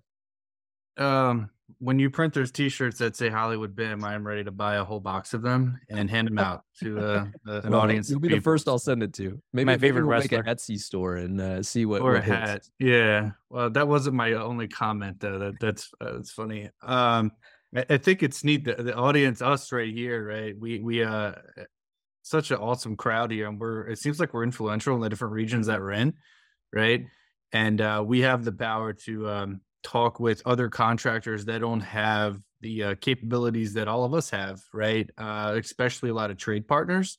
[1.03, 4.75] Um, when you print those T-shirts that say Hollywood BIM, I am ready to buy
[4.75, 8.09] a whole box of them and hand them out to uh, the, an Well, audience.
[8.09, 9.41] You'll of be the first I'll send it to.
[9.51, 10.43] Maybe My maybe favorite we'll make an.
[10.43, 12.37] Etsy store and uh, see what, or what a hits.
[12.37, 12.69] hat.
[12.79, 13.31] Yeah.
[13.49, 15.39] Well, that wasn't my only comment though.
[15.39, 16.69] That that's uh, that's funny.
[16.83, 17.31] Um,
[17.75, 20.55] I, I think it's neat that the audience, us right here, right?
[20.57, 21.33] We we uh,
[22.21, 25.33] such an awesome crowd here, and we're it seems like we're influential in the different
[25.33, 26.13] regions that we're in,
[26.73, 27.05] right?
[27.51, 32.39] And uh, we have the power to um, talk with other contractors that don't have
[32.61, 35.09] the uh, capabilities that all of us have, right?
[35.17, 37.17] Uh, especially a lot of trade partners.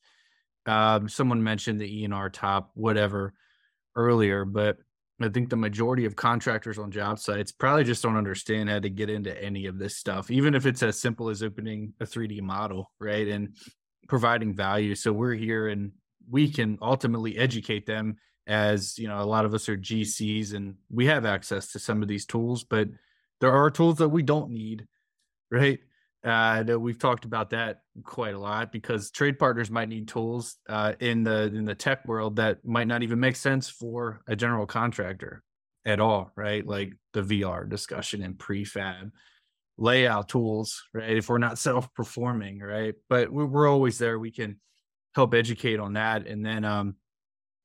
[0.66, 3.32] Um, someone mentioned the ENR top, whatever,
[3.94, 4.78] earlier, but
[5.22, 8.90] I think the majority of contractors on job sites probably just don't understand how to
[8.90, 12.42] get into any of this stuff, even if it's as simple as opening a 3D
[12.42, 13.26] model, right?
[13.26, 13.56] And
[14.08, 14.94] providing value.
[14.94, 15.92] So we're here and
[16.28, 20.76] we can ultimately educate them as, you know, a lot of us are GCs and
[20.90, 22.88] we have access to some of these tools, but
[23.40, 24.86] there are tools that we don't need,
[25.50, 25.78] right?
[26.24, 30.92] Uh, we've talked about that quite a lot because trade partners might need tools uh,
[30.98, 34.66] in the in the tech world that might not even make sense for a general
[34.66, 35.44] contractor
[35.84, 36.66] at all, right?
[36.66, 39.12] Like the VR discussion and prefab
[39.78, 41.16] layout tools, right?
[41.16, 42.94] If we're not self-performing, right?
[43.08, 44.18] But we- we're always there.
[44.18, 44.58] We can
[45.14, 46.26] help educate on that.
[46.26, 46.96] And then um,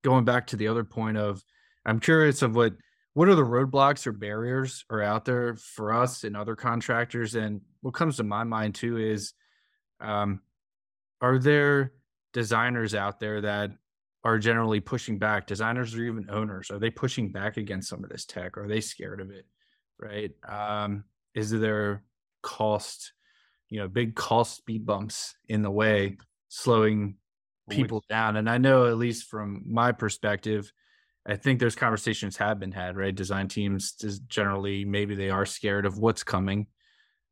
[0.03, 1.43] going back to the other point of,
[1.85, 2.73] I'm curious of what
[3.13, 7.35] what are the roadblocks or barriers are out there for us and other contractors?
[7.35, 9.33] And what comes to my mind too is
[9.99, 10.41] um
[11.19, 11.93] are there
[12.33, 13.71] designers out there that
[14.23, 15.45] are generally pushing back?
[15.45, 16.71] Designers or even owners.
[16.71, 18.57] Are they pushing back against some of this tech?
[18.57, 19.45] Are they scared of it?
[19.99, 20.31] Right?
[20.47, 21.03] Um
[21.33, 22.03] is there
[22.43, 23.13] cost
[23.69, 26.17] you know big cost speed bumps in the way
[26.49, 27.15] slowing
[27.71, 30.71] people down and i know at least from my perspective
[31.25, 33.13] I think those conversations have been had, right?
[33.13, 33.93] Design teams
[34.27, 36.67] generally maybe they are scared of what's coming.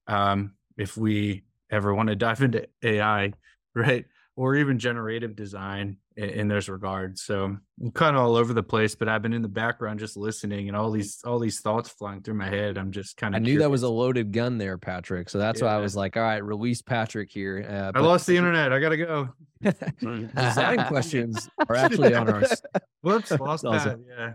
[0.08, 3.34] Um, if we ever want to dive into AI,
[3.76, 4.06] right?
[4.40, 7.24] or even generative design in, in those regards.
[7.24, 10.16] So I'm kind of all over the place, but I've been in the background just
[10.16, 12.78] listening and all these all these thoughts flying through my head.
[12.78, 15.30] I'm just kind of I knew that was a loaded gun there, Patrick.
[15.30, 17.68] So that's why I was like, all right, release Patrick here.
[17.70, 18.72] Uh, I lost the internet.
[18.72, 19.28] I gotta go.
[19.62, 22.62] Design questions are actually on our s-
[23.02, 24.00] Whoops, lost that.
[24.08, 24.34] Yeah.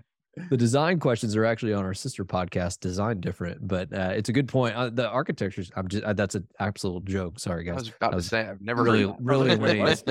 [0.51, 3.67] the design questions are actually on our sister podcast, Design Different.
[3.67, 4.75] But uh, it's a good point.
[4.77, 7.39] Uh, the architectures, I'm just uh, that's an absolute joke.
[7.39, 7.81] Sorry, I guys.
[7.81, 9.17] was about That to was say I've never really, heard that.
[9.23, 9.87] really lame.
[9.87, 10.09] It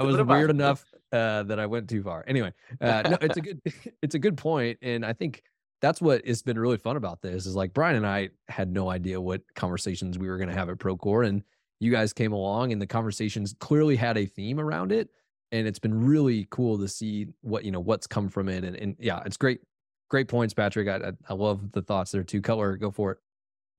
[0.00, 2.24] I was what weird enough uh, that I went too far.
[2.26, 3.60] Anyway, uh, no, it's a good,
[4.02, 5.42] it's a good point, and I think
[5.82, 8.88] that's what it's been really fun about this is like Brian and I had no
[8.88, 11.42] idea what conversations we were going to have at Procore, and
[11.80, 15.08] you guys came along, and the conversations clearly had a theme around it,
[15.52, 18.76] and it's been really cool to see what you know what's come from it, and,
[18.76, 19.60] and yeah, it's great,
[20.08, 20.88] great points, Patrick.
[20.88, 22.40] I I, I love the thoughts there too.
[22.40, 23.18] Cutler, go for it.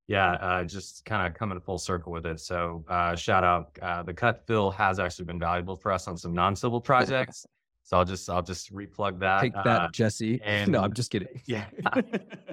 [0.06, 2.40] Yeah, uh, just kind of coming full circle with it.
[2.40, 6.16] So, uh, shout out, uh, the cut fill has actually been valuable for us on
[6.16, 7.44] some non-civil projects.
[7.84, 9.40] So I'll just I'll just replug that.
[9.40, 10.42] Take that, uh, Jesse.
[10.44, 11.40] and- no, I'm just kidding.
[11.46, 11.64] yeah,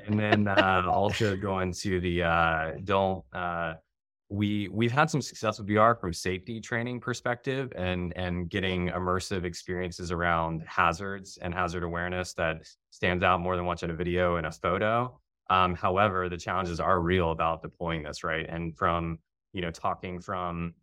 [0.07, 3.21] and then uh, also going to the uh, don't.
[4.35, 9.45] We we've had some success with VR from safety training perspective and and getting immersive
[9.45, 14.45] experiences around hazards and hazard awareness that stands out more than watching a video and
[14.45, 15.17] a photo.
[15.49, 18.45] Um, however, the challenges are real about deploying this, right?
[18.49, 19.19] And from
[19.53, 20.73] you know talking from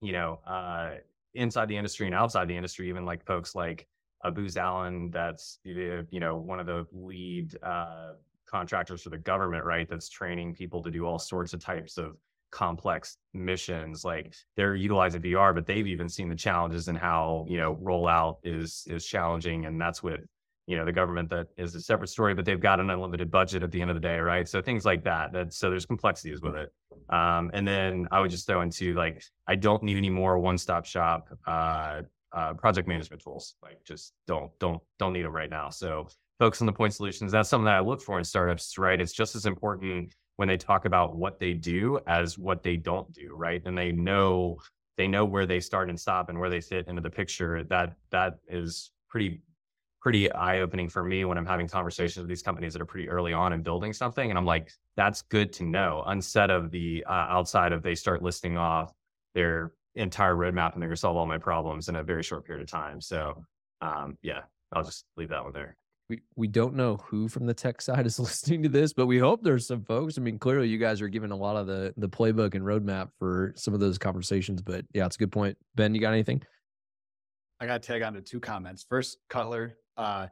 [0.00, 0.92] you know uh,
[1.34, 3.86] inside the industry and outside the industry, even like folks like
[4.32, 8.12] Booz Allen, that's you know one of the lead uh,
[8.46, 9.86] contractors for the government, right?
[9.86, 12.16] That's training people to do all sorts of types of
[12.54, 14.04] complex missions.
[14.04, 18.36] Like they're utilizing VR, but they've even seen the challenges and how you know rollout
[18.44, 20.20] is is challenging, and that's what
[20.66, 23.62] you know the government that is a separate story, but they've got an unlimited budget
[23.62, 24.48] at the end of the day, right?
[24.48, 25.32] So things like that.
[25.32, 26.72] That so there's complexities with it.
[27.10, 30.56] Um, and then I would just throw into like I don't need any more one
[30.56, 32.02] stop shop uh,
[32.32, 33.56] uh, project management tools.
[33.62, 35.70] Like just don't don't don't need them right now.
[35.70, 37.32] So focus on the point solutions.
[37.32, 39.00] That's something that I look for in startups, right?
[39.00, 43.12] It's just as important when they talk about what they do as what they don't
[43.12, 43.62] do, right?
[43.64, 44.58] And they know
[44.96, 47.64] they know where they start and stop and where they fit into the picture.
[47.64, 49.42] That that is pretty
[50.00, 53.08] pretty eye opening for me when I'm having conversations with these companies that are pretty
[53.08, 54.28] early on in building something.
[54.28, 56.04] And I'm like, that's good to know.
[56.06, 58.92] Instead of the uh, outside of they start listing off
[59.34, 62.44] their entire roadmap and they're going to solve all my problems in a very short
[62.44, 63.00] period of time.
[63.00, 63.44] So,
[63.80, 64.40] um, yeah,
[64.74, 65.74] I'll just leave that one there.
[66.08, 69.18] We we don't know who from the tech side is listening to this, but we
[69.18, 70.18] hope there's some folks.
[70.18, 73.10] I mean, clearly you guys are giving a lot of the the playbook and roadmap
[73.18, 74.62] for some of those conversations.
[74.62, 75.56] But yeah, it's a good point.
[75.74, 76.42] Ben, you got anything?
[77.60, 78.84] I got to tag on to two comments.
[78.88, 80.26] First, Cutler, uh,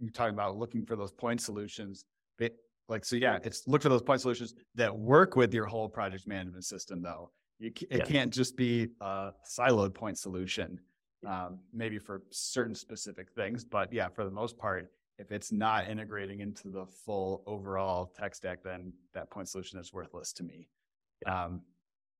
[0.00, 2.04] you're talking about looking for those point solutions.
[2.38, 2.52] But
[2.88, 6.26] like, so yeah, it's look for those point solutions that work with your whole project
[6.26, 7.30] management system, though.
[7.58, 8.04] You, it Yeah.
[8.04, 10.78] can't just be a siloed point solution,
[11.26, 13.64] um, maybe for certain specific things.
[13.64, 18.34] But yeah, for the most part, if it's not integrating into the full overall tech
[18.34, 20.68] stack, then that point solution is worthless to me.
[21.26, 21.62] Um,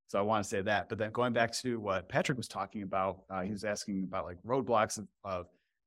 [0.09, 0.88] so I want to say that.
[0.88, 4.24] But then going back to what Patrick was talking about, uh, he was asking about
[4.24, 5.47] like roadblocks of, of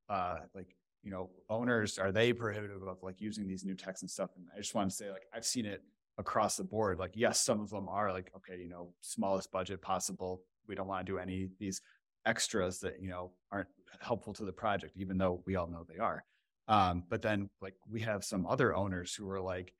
[0.10, 4.12] uh, like, you know, owners, are they prohibitive of like using these new techs and
[4.12, 4.32] stuff?
[4.36, 5.82] And I just want to say, like, I've seen it
[6.18, 6.99] across the board.
[6.99, 10.41] Like, yes, some of them are like, okay, you know, smallest budget possible.
[10.68, 11.82] We don't want to do any of these
[12.26, 13.70] extras that, you know, aren't
[14.01, 16.26] helpful to the project, even though we all know they are.
[16.70, 19.74] Um, but then like we have some other owners who are like,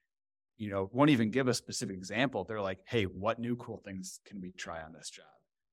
[0.58, 2.44] you know, won't even give a specific example.
[2.44, 5.26] They're like, hey, what new cool things can we try on this job?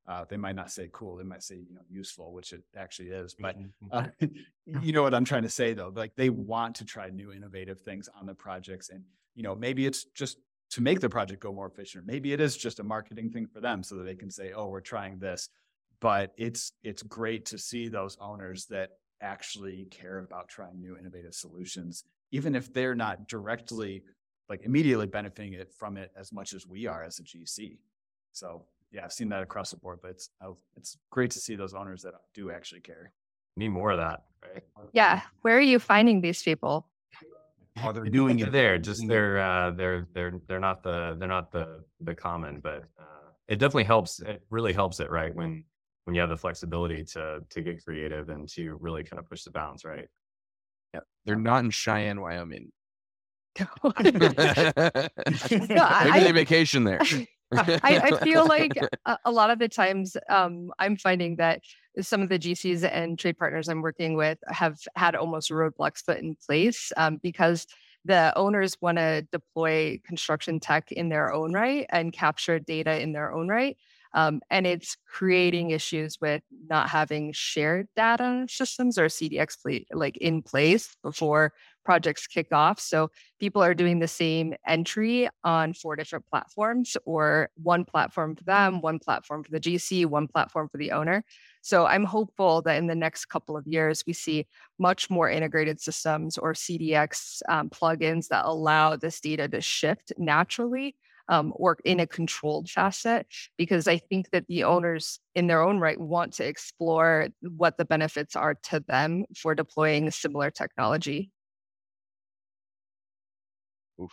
[0.07, 3.09] Uh, they might not say cool, they might say, you know, useful, which it actually
[3.09, 3.35] is.
[3.35, 3.57] But
[3.91, 4.07] uh,
[4.81, 5.91] you know what I'm trying to say though?
[5.93, 8.91] Like they want to try new innovative things on the projects.
[8.91, 9.03] And,
[9.35, 10.39] you know, maybe it's just
[10.71, 12.07] to make the project go more efficient.
[12.07, 14.69] Maybe it is just a marketing thing for them so that they can say, oh,
[14.69, 15.49] we're trying this.
[16.01, 18.91] But it's it's great to see those owners that
[19.21, 24.03] actually care about trying new innovative solutions, even if they're not directly
[24.49, 27.79] like immediately benefiting it from it as much as we are as a GC.
[28.33, 31.57] So yeah, I've seen that across the board, but it's uh, it's great to see
[31.57, 33.13] those owners that do actually care.
[33.57, 34.25] Need more of that.
[34.43, 34.63] Right?
[34.93, 35.23] Yeah.
[35.43, 36.87] Where are you finding these people?
[37.83, 38.53] Oh, they're doing it.
[38.53, 38.79] there.
[38.79, 43.31] Just they're uh, they're they're they're not the they're not the the common, but uh,
[43.49, 44.21] it definitely helps.
[44.21, 45.65] It really helps it right when
[46.07, 49.43] when you have the flexibility to to get creative and to really kind of push
[49.43, 50.09] the bounds, right?
[50.95, 52.71] Yeah, they're not in Cheyenne, Wyoming.
[53.85, 55.11] I-
[55.51, 57.01] Maybe they vacation there.
[57.53, 58.73] I, I feel like
[59.05, 61.61] a, a lot of the times um, I'm finding that
[62.01, 66.19] some of the GCs and trade partners I'm working with have had almost roadblocks put
[66.19, 67.67] in place um, because
[68.05, 73.13] the owners want to deploy construction tech in their own right and capture data in
[73.13, 73.77] their own right.
[74.15, 80.43] Um, and it's creating issues with not having shared data systems or CDX like in
[80.43, 81.53] place before
[81.87, 82.81] projects kick off.
[82.81, 88.45] So people are doing the same entry on four different platforms or one platform for
[88.45, 91.25] them, one platform for the GC, one platform for the owner.
[91.63, 94.47] So I'm hopeful that in the next couple of years, we see
[94.79, 100.97] much more integrated systems or CDX um, plugins that allow this data to shift naturally
[101.29, 105.79] um, or in a controlled facet, because I think that the owners in their own
[105.79, 111.31] right want to explore what the benefits are to them for deploying similar technology.
[114.01, 114.13] Oof.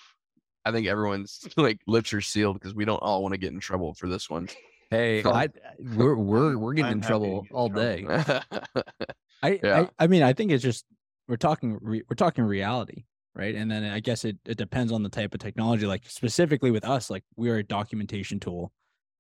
[0.66, 3.60] I think everyone's like lips are sealed because we don't all want to get in
[3.60, 4.48] trouble for this one.
[4.90, 7.84] Hey, I we're we're we're getting I'm in trouble to get in all trouble.
[7.84, 8.82] day.
[9.44, 9.88] I, Yeah.
[10.00, 10.86] I I mean I think it's just
[11.28, 13.06] we're talking re, we're talking reality,
[13.36, 13.56] right?
[13.56, 15.86] And then I guess it it depends on the type of technology.
[15.86, 18.72] Like specifically with us, like we are a documentation tool,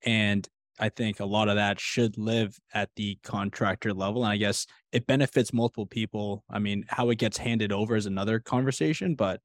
[0.05, 0.47] and
[0.79, 4.23] I think a lot of that should live at the contractor level.
[4.23, 6.43] And I guess it benefits multiple people.
[6.49, 9.39] I mean, how it gets handed over is another conversation, but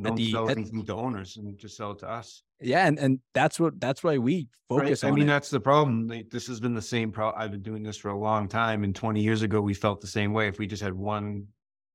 [0.00, 2.42] Don't the- sell at- anything to owners and just sell it to us.
[2.60, 5.26] yeah, and and that's what that's why we Right, focus I mean, it.
[5.26, 6.06] that's the problem.
[6.30, 8.94] This has been the same pro, I've been doing this for a long time and
[8.94, 10.46] twenty years ago, we felt the same way.
[10.48, 11.46] If we just had one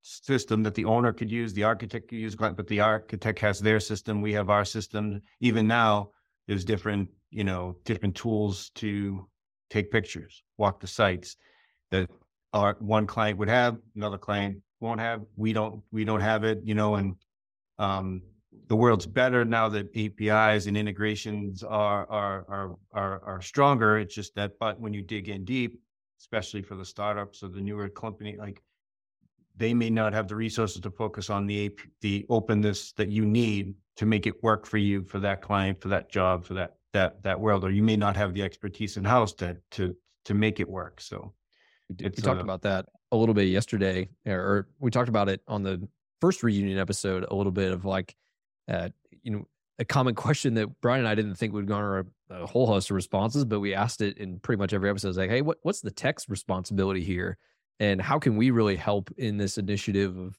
[0.06, 3.80] system that the owner could use, the architect could use, but the architect has their
[3.80, 5.22] system, we have our system.
[5.40, 6.10] Even now,
[6.48, 9.28] there's different, you know, different tools to
[9.72, 11.38] take pictures, walk the sites
[11.90, 12.08] that
[12.54, 15.22] our one client would have, another client won't have.
[15.36, 17.16] We don't, we don't have it, you know, and
[17.80, 18.22] um,
[18.68, 23.98] the world's better now that APIs and integrations are are are are are stronger.
[23.98, 25.82] It's just that, but when you dig in deep,
[26.20, 28.62] especially for the startups or the newer company, like
[29.58, 33.26] they may not have the resources to focus on the AP, the openness that you
[33.26, 36.76] need to make it work for you, for that client, for that job, for that
[36.94, 39.96] that that world, or you may not have the expertise in house to to
[40.26, 41.00] to make it work.
[41.02, 41.34] So
[41.90, 45.42] We, we talked uh, about that a little bit yesterday, or, we talked about it
[45.48, 45.88] on the
[46.20, 47.26] first reunion episode.
[47.30, 48.16] A little bit of like,
[48.68, 48.90] uh,
[49.24, 49.48] you know,
[49.80, 52.00] a common question that Brian and I didn't think would garner
[52.30, 55.10] a, a whole host of responses, but we asked it in pretty much every episode.
[55.10, 57.38] It's like, hey, what what's the tech's responsibility here,
[57.80, 60.38] and how can we really help in this initiative of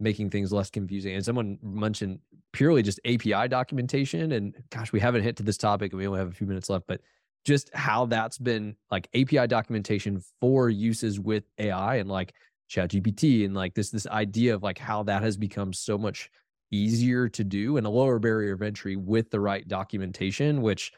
[0.00, 1.14] making things less confusing?
[1.14, 2.18] And someone mentioned
[2.52, 6.18] purely just API documentation, and gosh, we haven't hit to this topic, and we only
[6.18, 7.00] have a few minutes left, but
[7.44, 12.34] just how that's been like API documentation for uses with AI and like
[12.70, 16.30] ChatGPT and like this this idea of like how that has become so much
[16.70, 20.92] easier to do and a lower barrier of entry with the right documentation, which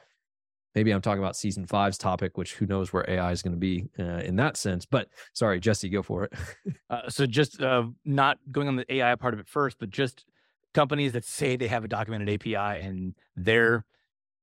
[0.76, 3.58] maybe I'm talking about season five's topic, which who knows where AI is going to
[3.58, 4.84] be uh, in that sense.
[4.84, 6.32] But sorry, Jesse, go for it.
[6.88, 10.24] Uh, so just uh, not going on the AI part of it first, but just
[10.72, 13.84] companies that say they have a documented API and their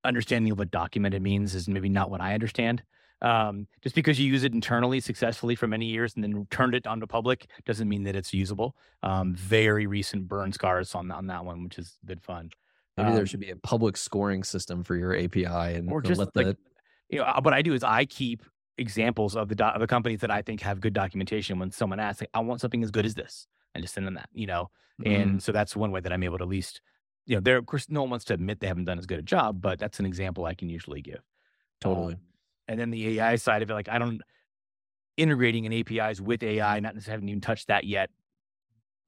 [0.03, 2.83] understanding of what documented means is maybe not what I understand.
[3.21, 6.85] Um, just because you use it internally successfully for many years and then turned it
[6.85, 8.75] onto public doesn't mean that it's usable.
[9.03, 12.49] Um, very recent burn scars on on that one, which has been fun.
[12.97, 16.19] Maybe there Um, should be a public scoring system for your API and, or just
[16.19, 16.57] let like the
[17.09, 18.43] you know uh, what I do is I keep
[18.77, 21.59] examples of the do- of the companies that I think have good documentation.
[21.59, 24.15] When someone asks, like, I want something as good as this, I just send them
[24.15, 24.69] that, you know.
[25.01, 25.21] Mm-hmm.
[25.21, 26.81] And so that's one way that I'm able to at least,
[27.25, 29.19] you know, there of course no one wants to admit they haven't done as good
[29.19, 31.21] a job, but that's an example I can usually give.
[31.81, 32.13] Totally.
[32.13, 32.19] Um,
[32.67, 34.21] and then the AI side of it, like I don't
[35.17, 38.09] integrating in APIs with AI, not necessarily haven't even touched that yet,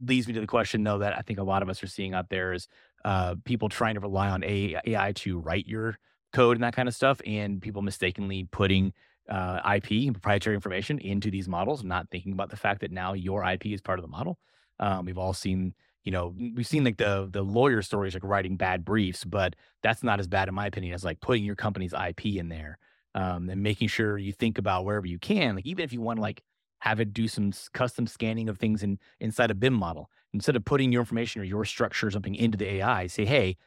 [0.01, 2.13] leads me to the question though that I think a lot of us are seeing
[2.13, 2.67] out there is
[3.05, 5.97] uh, people trying to rely on AI to write your
[6.33, 8.91] code and that kind of stuff, and people mistakenly putting
[9.29, 13.13] uh, IP and proprietary information into these models, not thinking about the fact that now
[13.13, 14.39] your IP is part of the model.
[14.79, 18.57] Um, we've all seen, you know, we've seen like the the lawyer stories like writing
[18.57, 21.93] bad briefs, but that's not as bad in my opinion as like putting your company's
[21.93, 22.79] IP in there
[23.13, 26.17] um, and making sure you think about wherever you can, like even if you want
[26.17, 26.41] to like
[26.79, 30.65] have it do some custom scanning of things in inside a BIM model, instead of
[30.65, 33.57] putting your information or your structure or something into the AI, say, hey,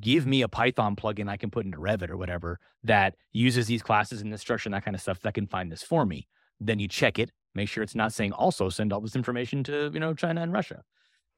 [0.00, 3.82] give me a Python plugin I can put into Revit or whatever that uses these
[3.82, 6.28] classes and this structure and that kind of stuff that can find this for me.
[6.60, 9.90] Then you check it, make sure it's not saying also send all this information to
[9.92, 10.84] you know China and Russia.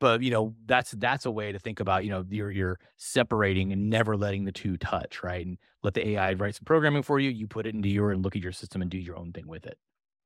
[0.01, 3.72] But you know that's that's a way to think about you know you're you're separating
[3.72, 7.18] and never letting the two touch right and let the AI write some programming for
[7.18, 7.30] you.
[7.30, 9.49] You put it into your and look at your system and do your own thing
[9.49, 9.78] with it.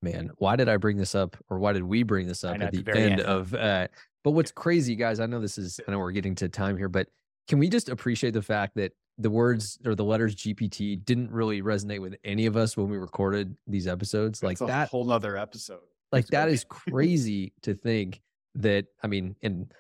[0.03, 2.67] Man why did i bring this up or why did we bring this up know,
[2.67, 3.21] at the the end end.
[3.23, 3.87] of uh
[4.25, 6.89] but what's crazy guys i know this is i know we're getting to time here
[6.89, 7.09] but
[7.49, 11.63] can we just appreciate the fact that the words or the letters gpt didn't really
[11.63, 15.05] resonate with any of us when we recorded these episodes like That's a that whole
[15.05, 15.81] nother episode.
[16.13, 16.55] like That's that okay.
[16.55, 18.21] is crazy to think
[18.55, 19.73] that i mean and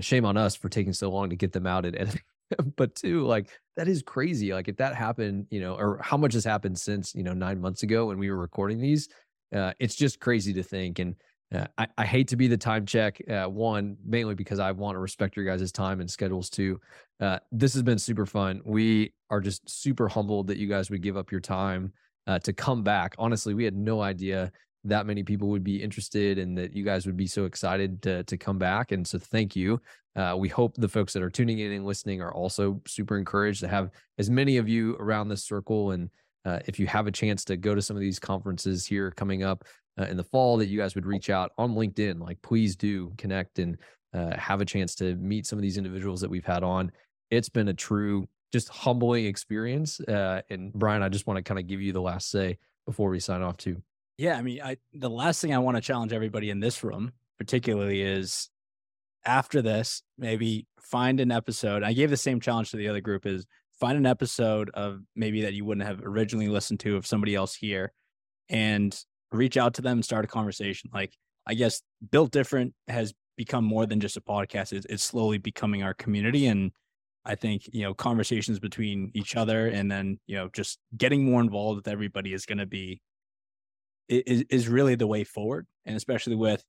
[0.00, 2.22] shame on us for taking so long to get them out and editing.
[2.76, 4.52] but two, like that is crazy.
[4.52, 7.60] Like if that happened, you know, or how much has happened since you know nine
[7.60, 9.08] months ago when we were recording these,
[9.52, 10.98] uh, it's just crazy to think.
[10.98, 11.14] And
[11.54, 13.20] uh, I, I, hate to be the time check.
[13.28, 16.80] Uh, one, mainly because I want to respect your guys' time and schedules too.
[17.20, 18.62] Uh, this has been super fun.
[18.64, 21.92] We are just super humbled that you guys would give up your time
[22.26, 23.14] uh, to come back.
[23.18, 24.50] Honestly, we had no idea
[24.84, 28.24] that many people would be interested and that you guys would be so excited to,
[28.24, 28.92] to come back.
[28.92, 29.80] And so thank you.
[30.16, 33.60] Uh, we hope the folks that are tuning in and listening are also super encouraged
[33.60, 35.92] to have as many of you around this circle.
[35.92, 36.10] And
[36.44, 39.42] uh, if you have a chance to go to some of these conferences here coming
[39.42, 39.64] up
[39.98, 43.12] uh, in the fall, that you guys would reach out on LinkedIn, like please do
[43.16, 43.78] connect and
[44.14, 46.90] uh, have a chance to meet some of these individuals that we've had on.
[47.30, 50.00] It's been a true, just humbling experience.
[50.00, 53.10] Uh, and Brian, I just want to kind of give you the last say before
[53.10, 53.82] we sign off too.
[54.18, 57.12] Yeah, I mean, I the last thing I want to challenge everybody in this room,
[57.38, 58.50] particularly, is
[59.24, 61.82] after this, maybe find an episode.
[61.82, 63.46] I gave the same challenge to the other group: is
[63.82, 67.52] find an episode of maybe that you wouldn't have originally listened to of somebody else
[67.52, 67.92] here,
[68.48, 68.96] and
[69.32, 70.88] reach out to them and start a conversation.
[70.94, 71.12] Like,
[71.48, 74.72] I guess built different has become more than just a podcast.
[74.72, 76.70] It's, it's slowly becoming our community, and
[77.24, 81.40] I think you know conversations between each other, and then you know just getting more
[81.40, 83.02] involved with everybody is going to be
[84.08, 86.62] is is really the way forward, and especially with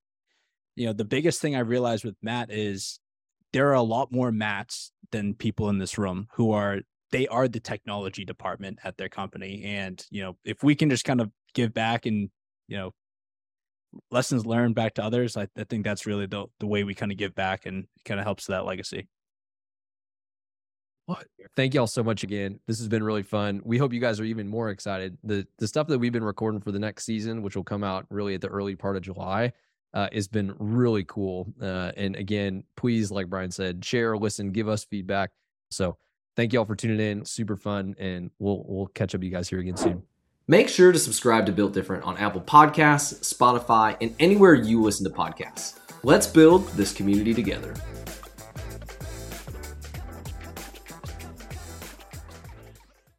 [0.76, 3.00] you know the biggest thing I realized with Matt is
[3.52, 6.80] there are a lot more Matts than people in this room who are
[7.14, 11.06] they are the technology department at their company, and you know if we can just
[11.06, 12.30] kind of give back and
[12.68, 12.92] you know
[14.10, 17.12] lessons learned back to others, I, I think that's really the the way we kind
[17.12, 19.08] of give back and kind of helps that legacy.
[21.56, 22.60] Thank y'all so much again.
[22.66, 23.62] This has been really fun.
[23.64, 25.18] We hope you guys are even more excited.
[25.24, 28.08] The the stuff that we've been recording for the next season, which will come out
[28.10, 29.54] really at the early part of July,
[29.94, 31.54] uh, has been really cool.
[31.62, 35.30] Uh, and again, please, like Brian said, share, listen, give us feedback.
[35.70, 35.98] So
[36.36, 37.26] thank y'all for tuning in.
[37.26, 40.04] Super fun, and we'll we'll catch up you guys here again soon.
[40.48, 45.10] Make sure to subscribe to Built Different on Apple Podcasts, Spotify, and anywhere you listen
[45.10, 45.80] to podcasts.
[46.04, 47.74] Let's build this community together.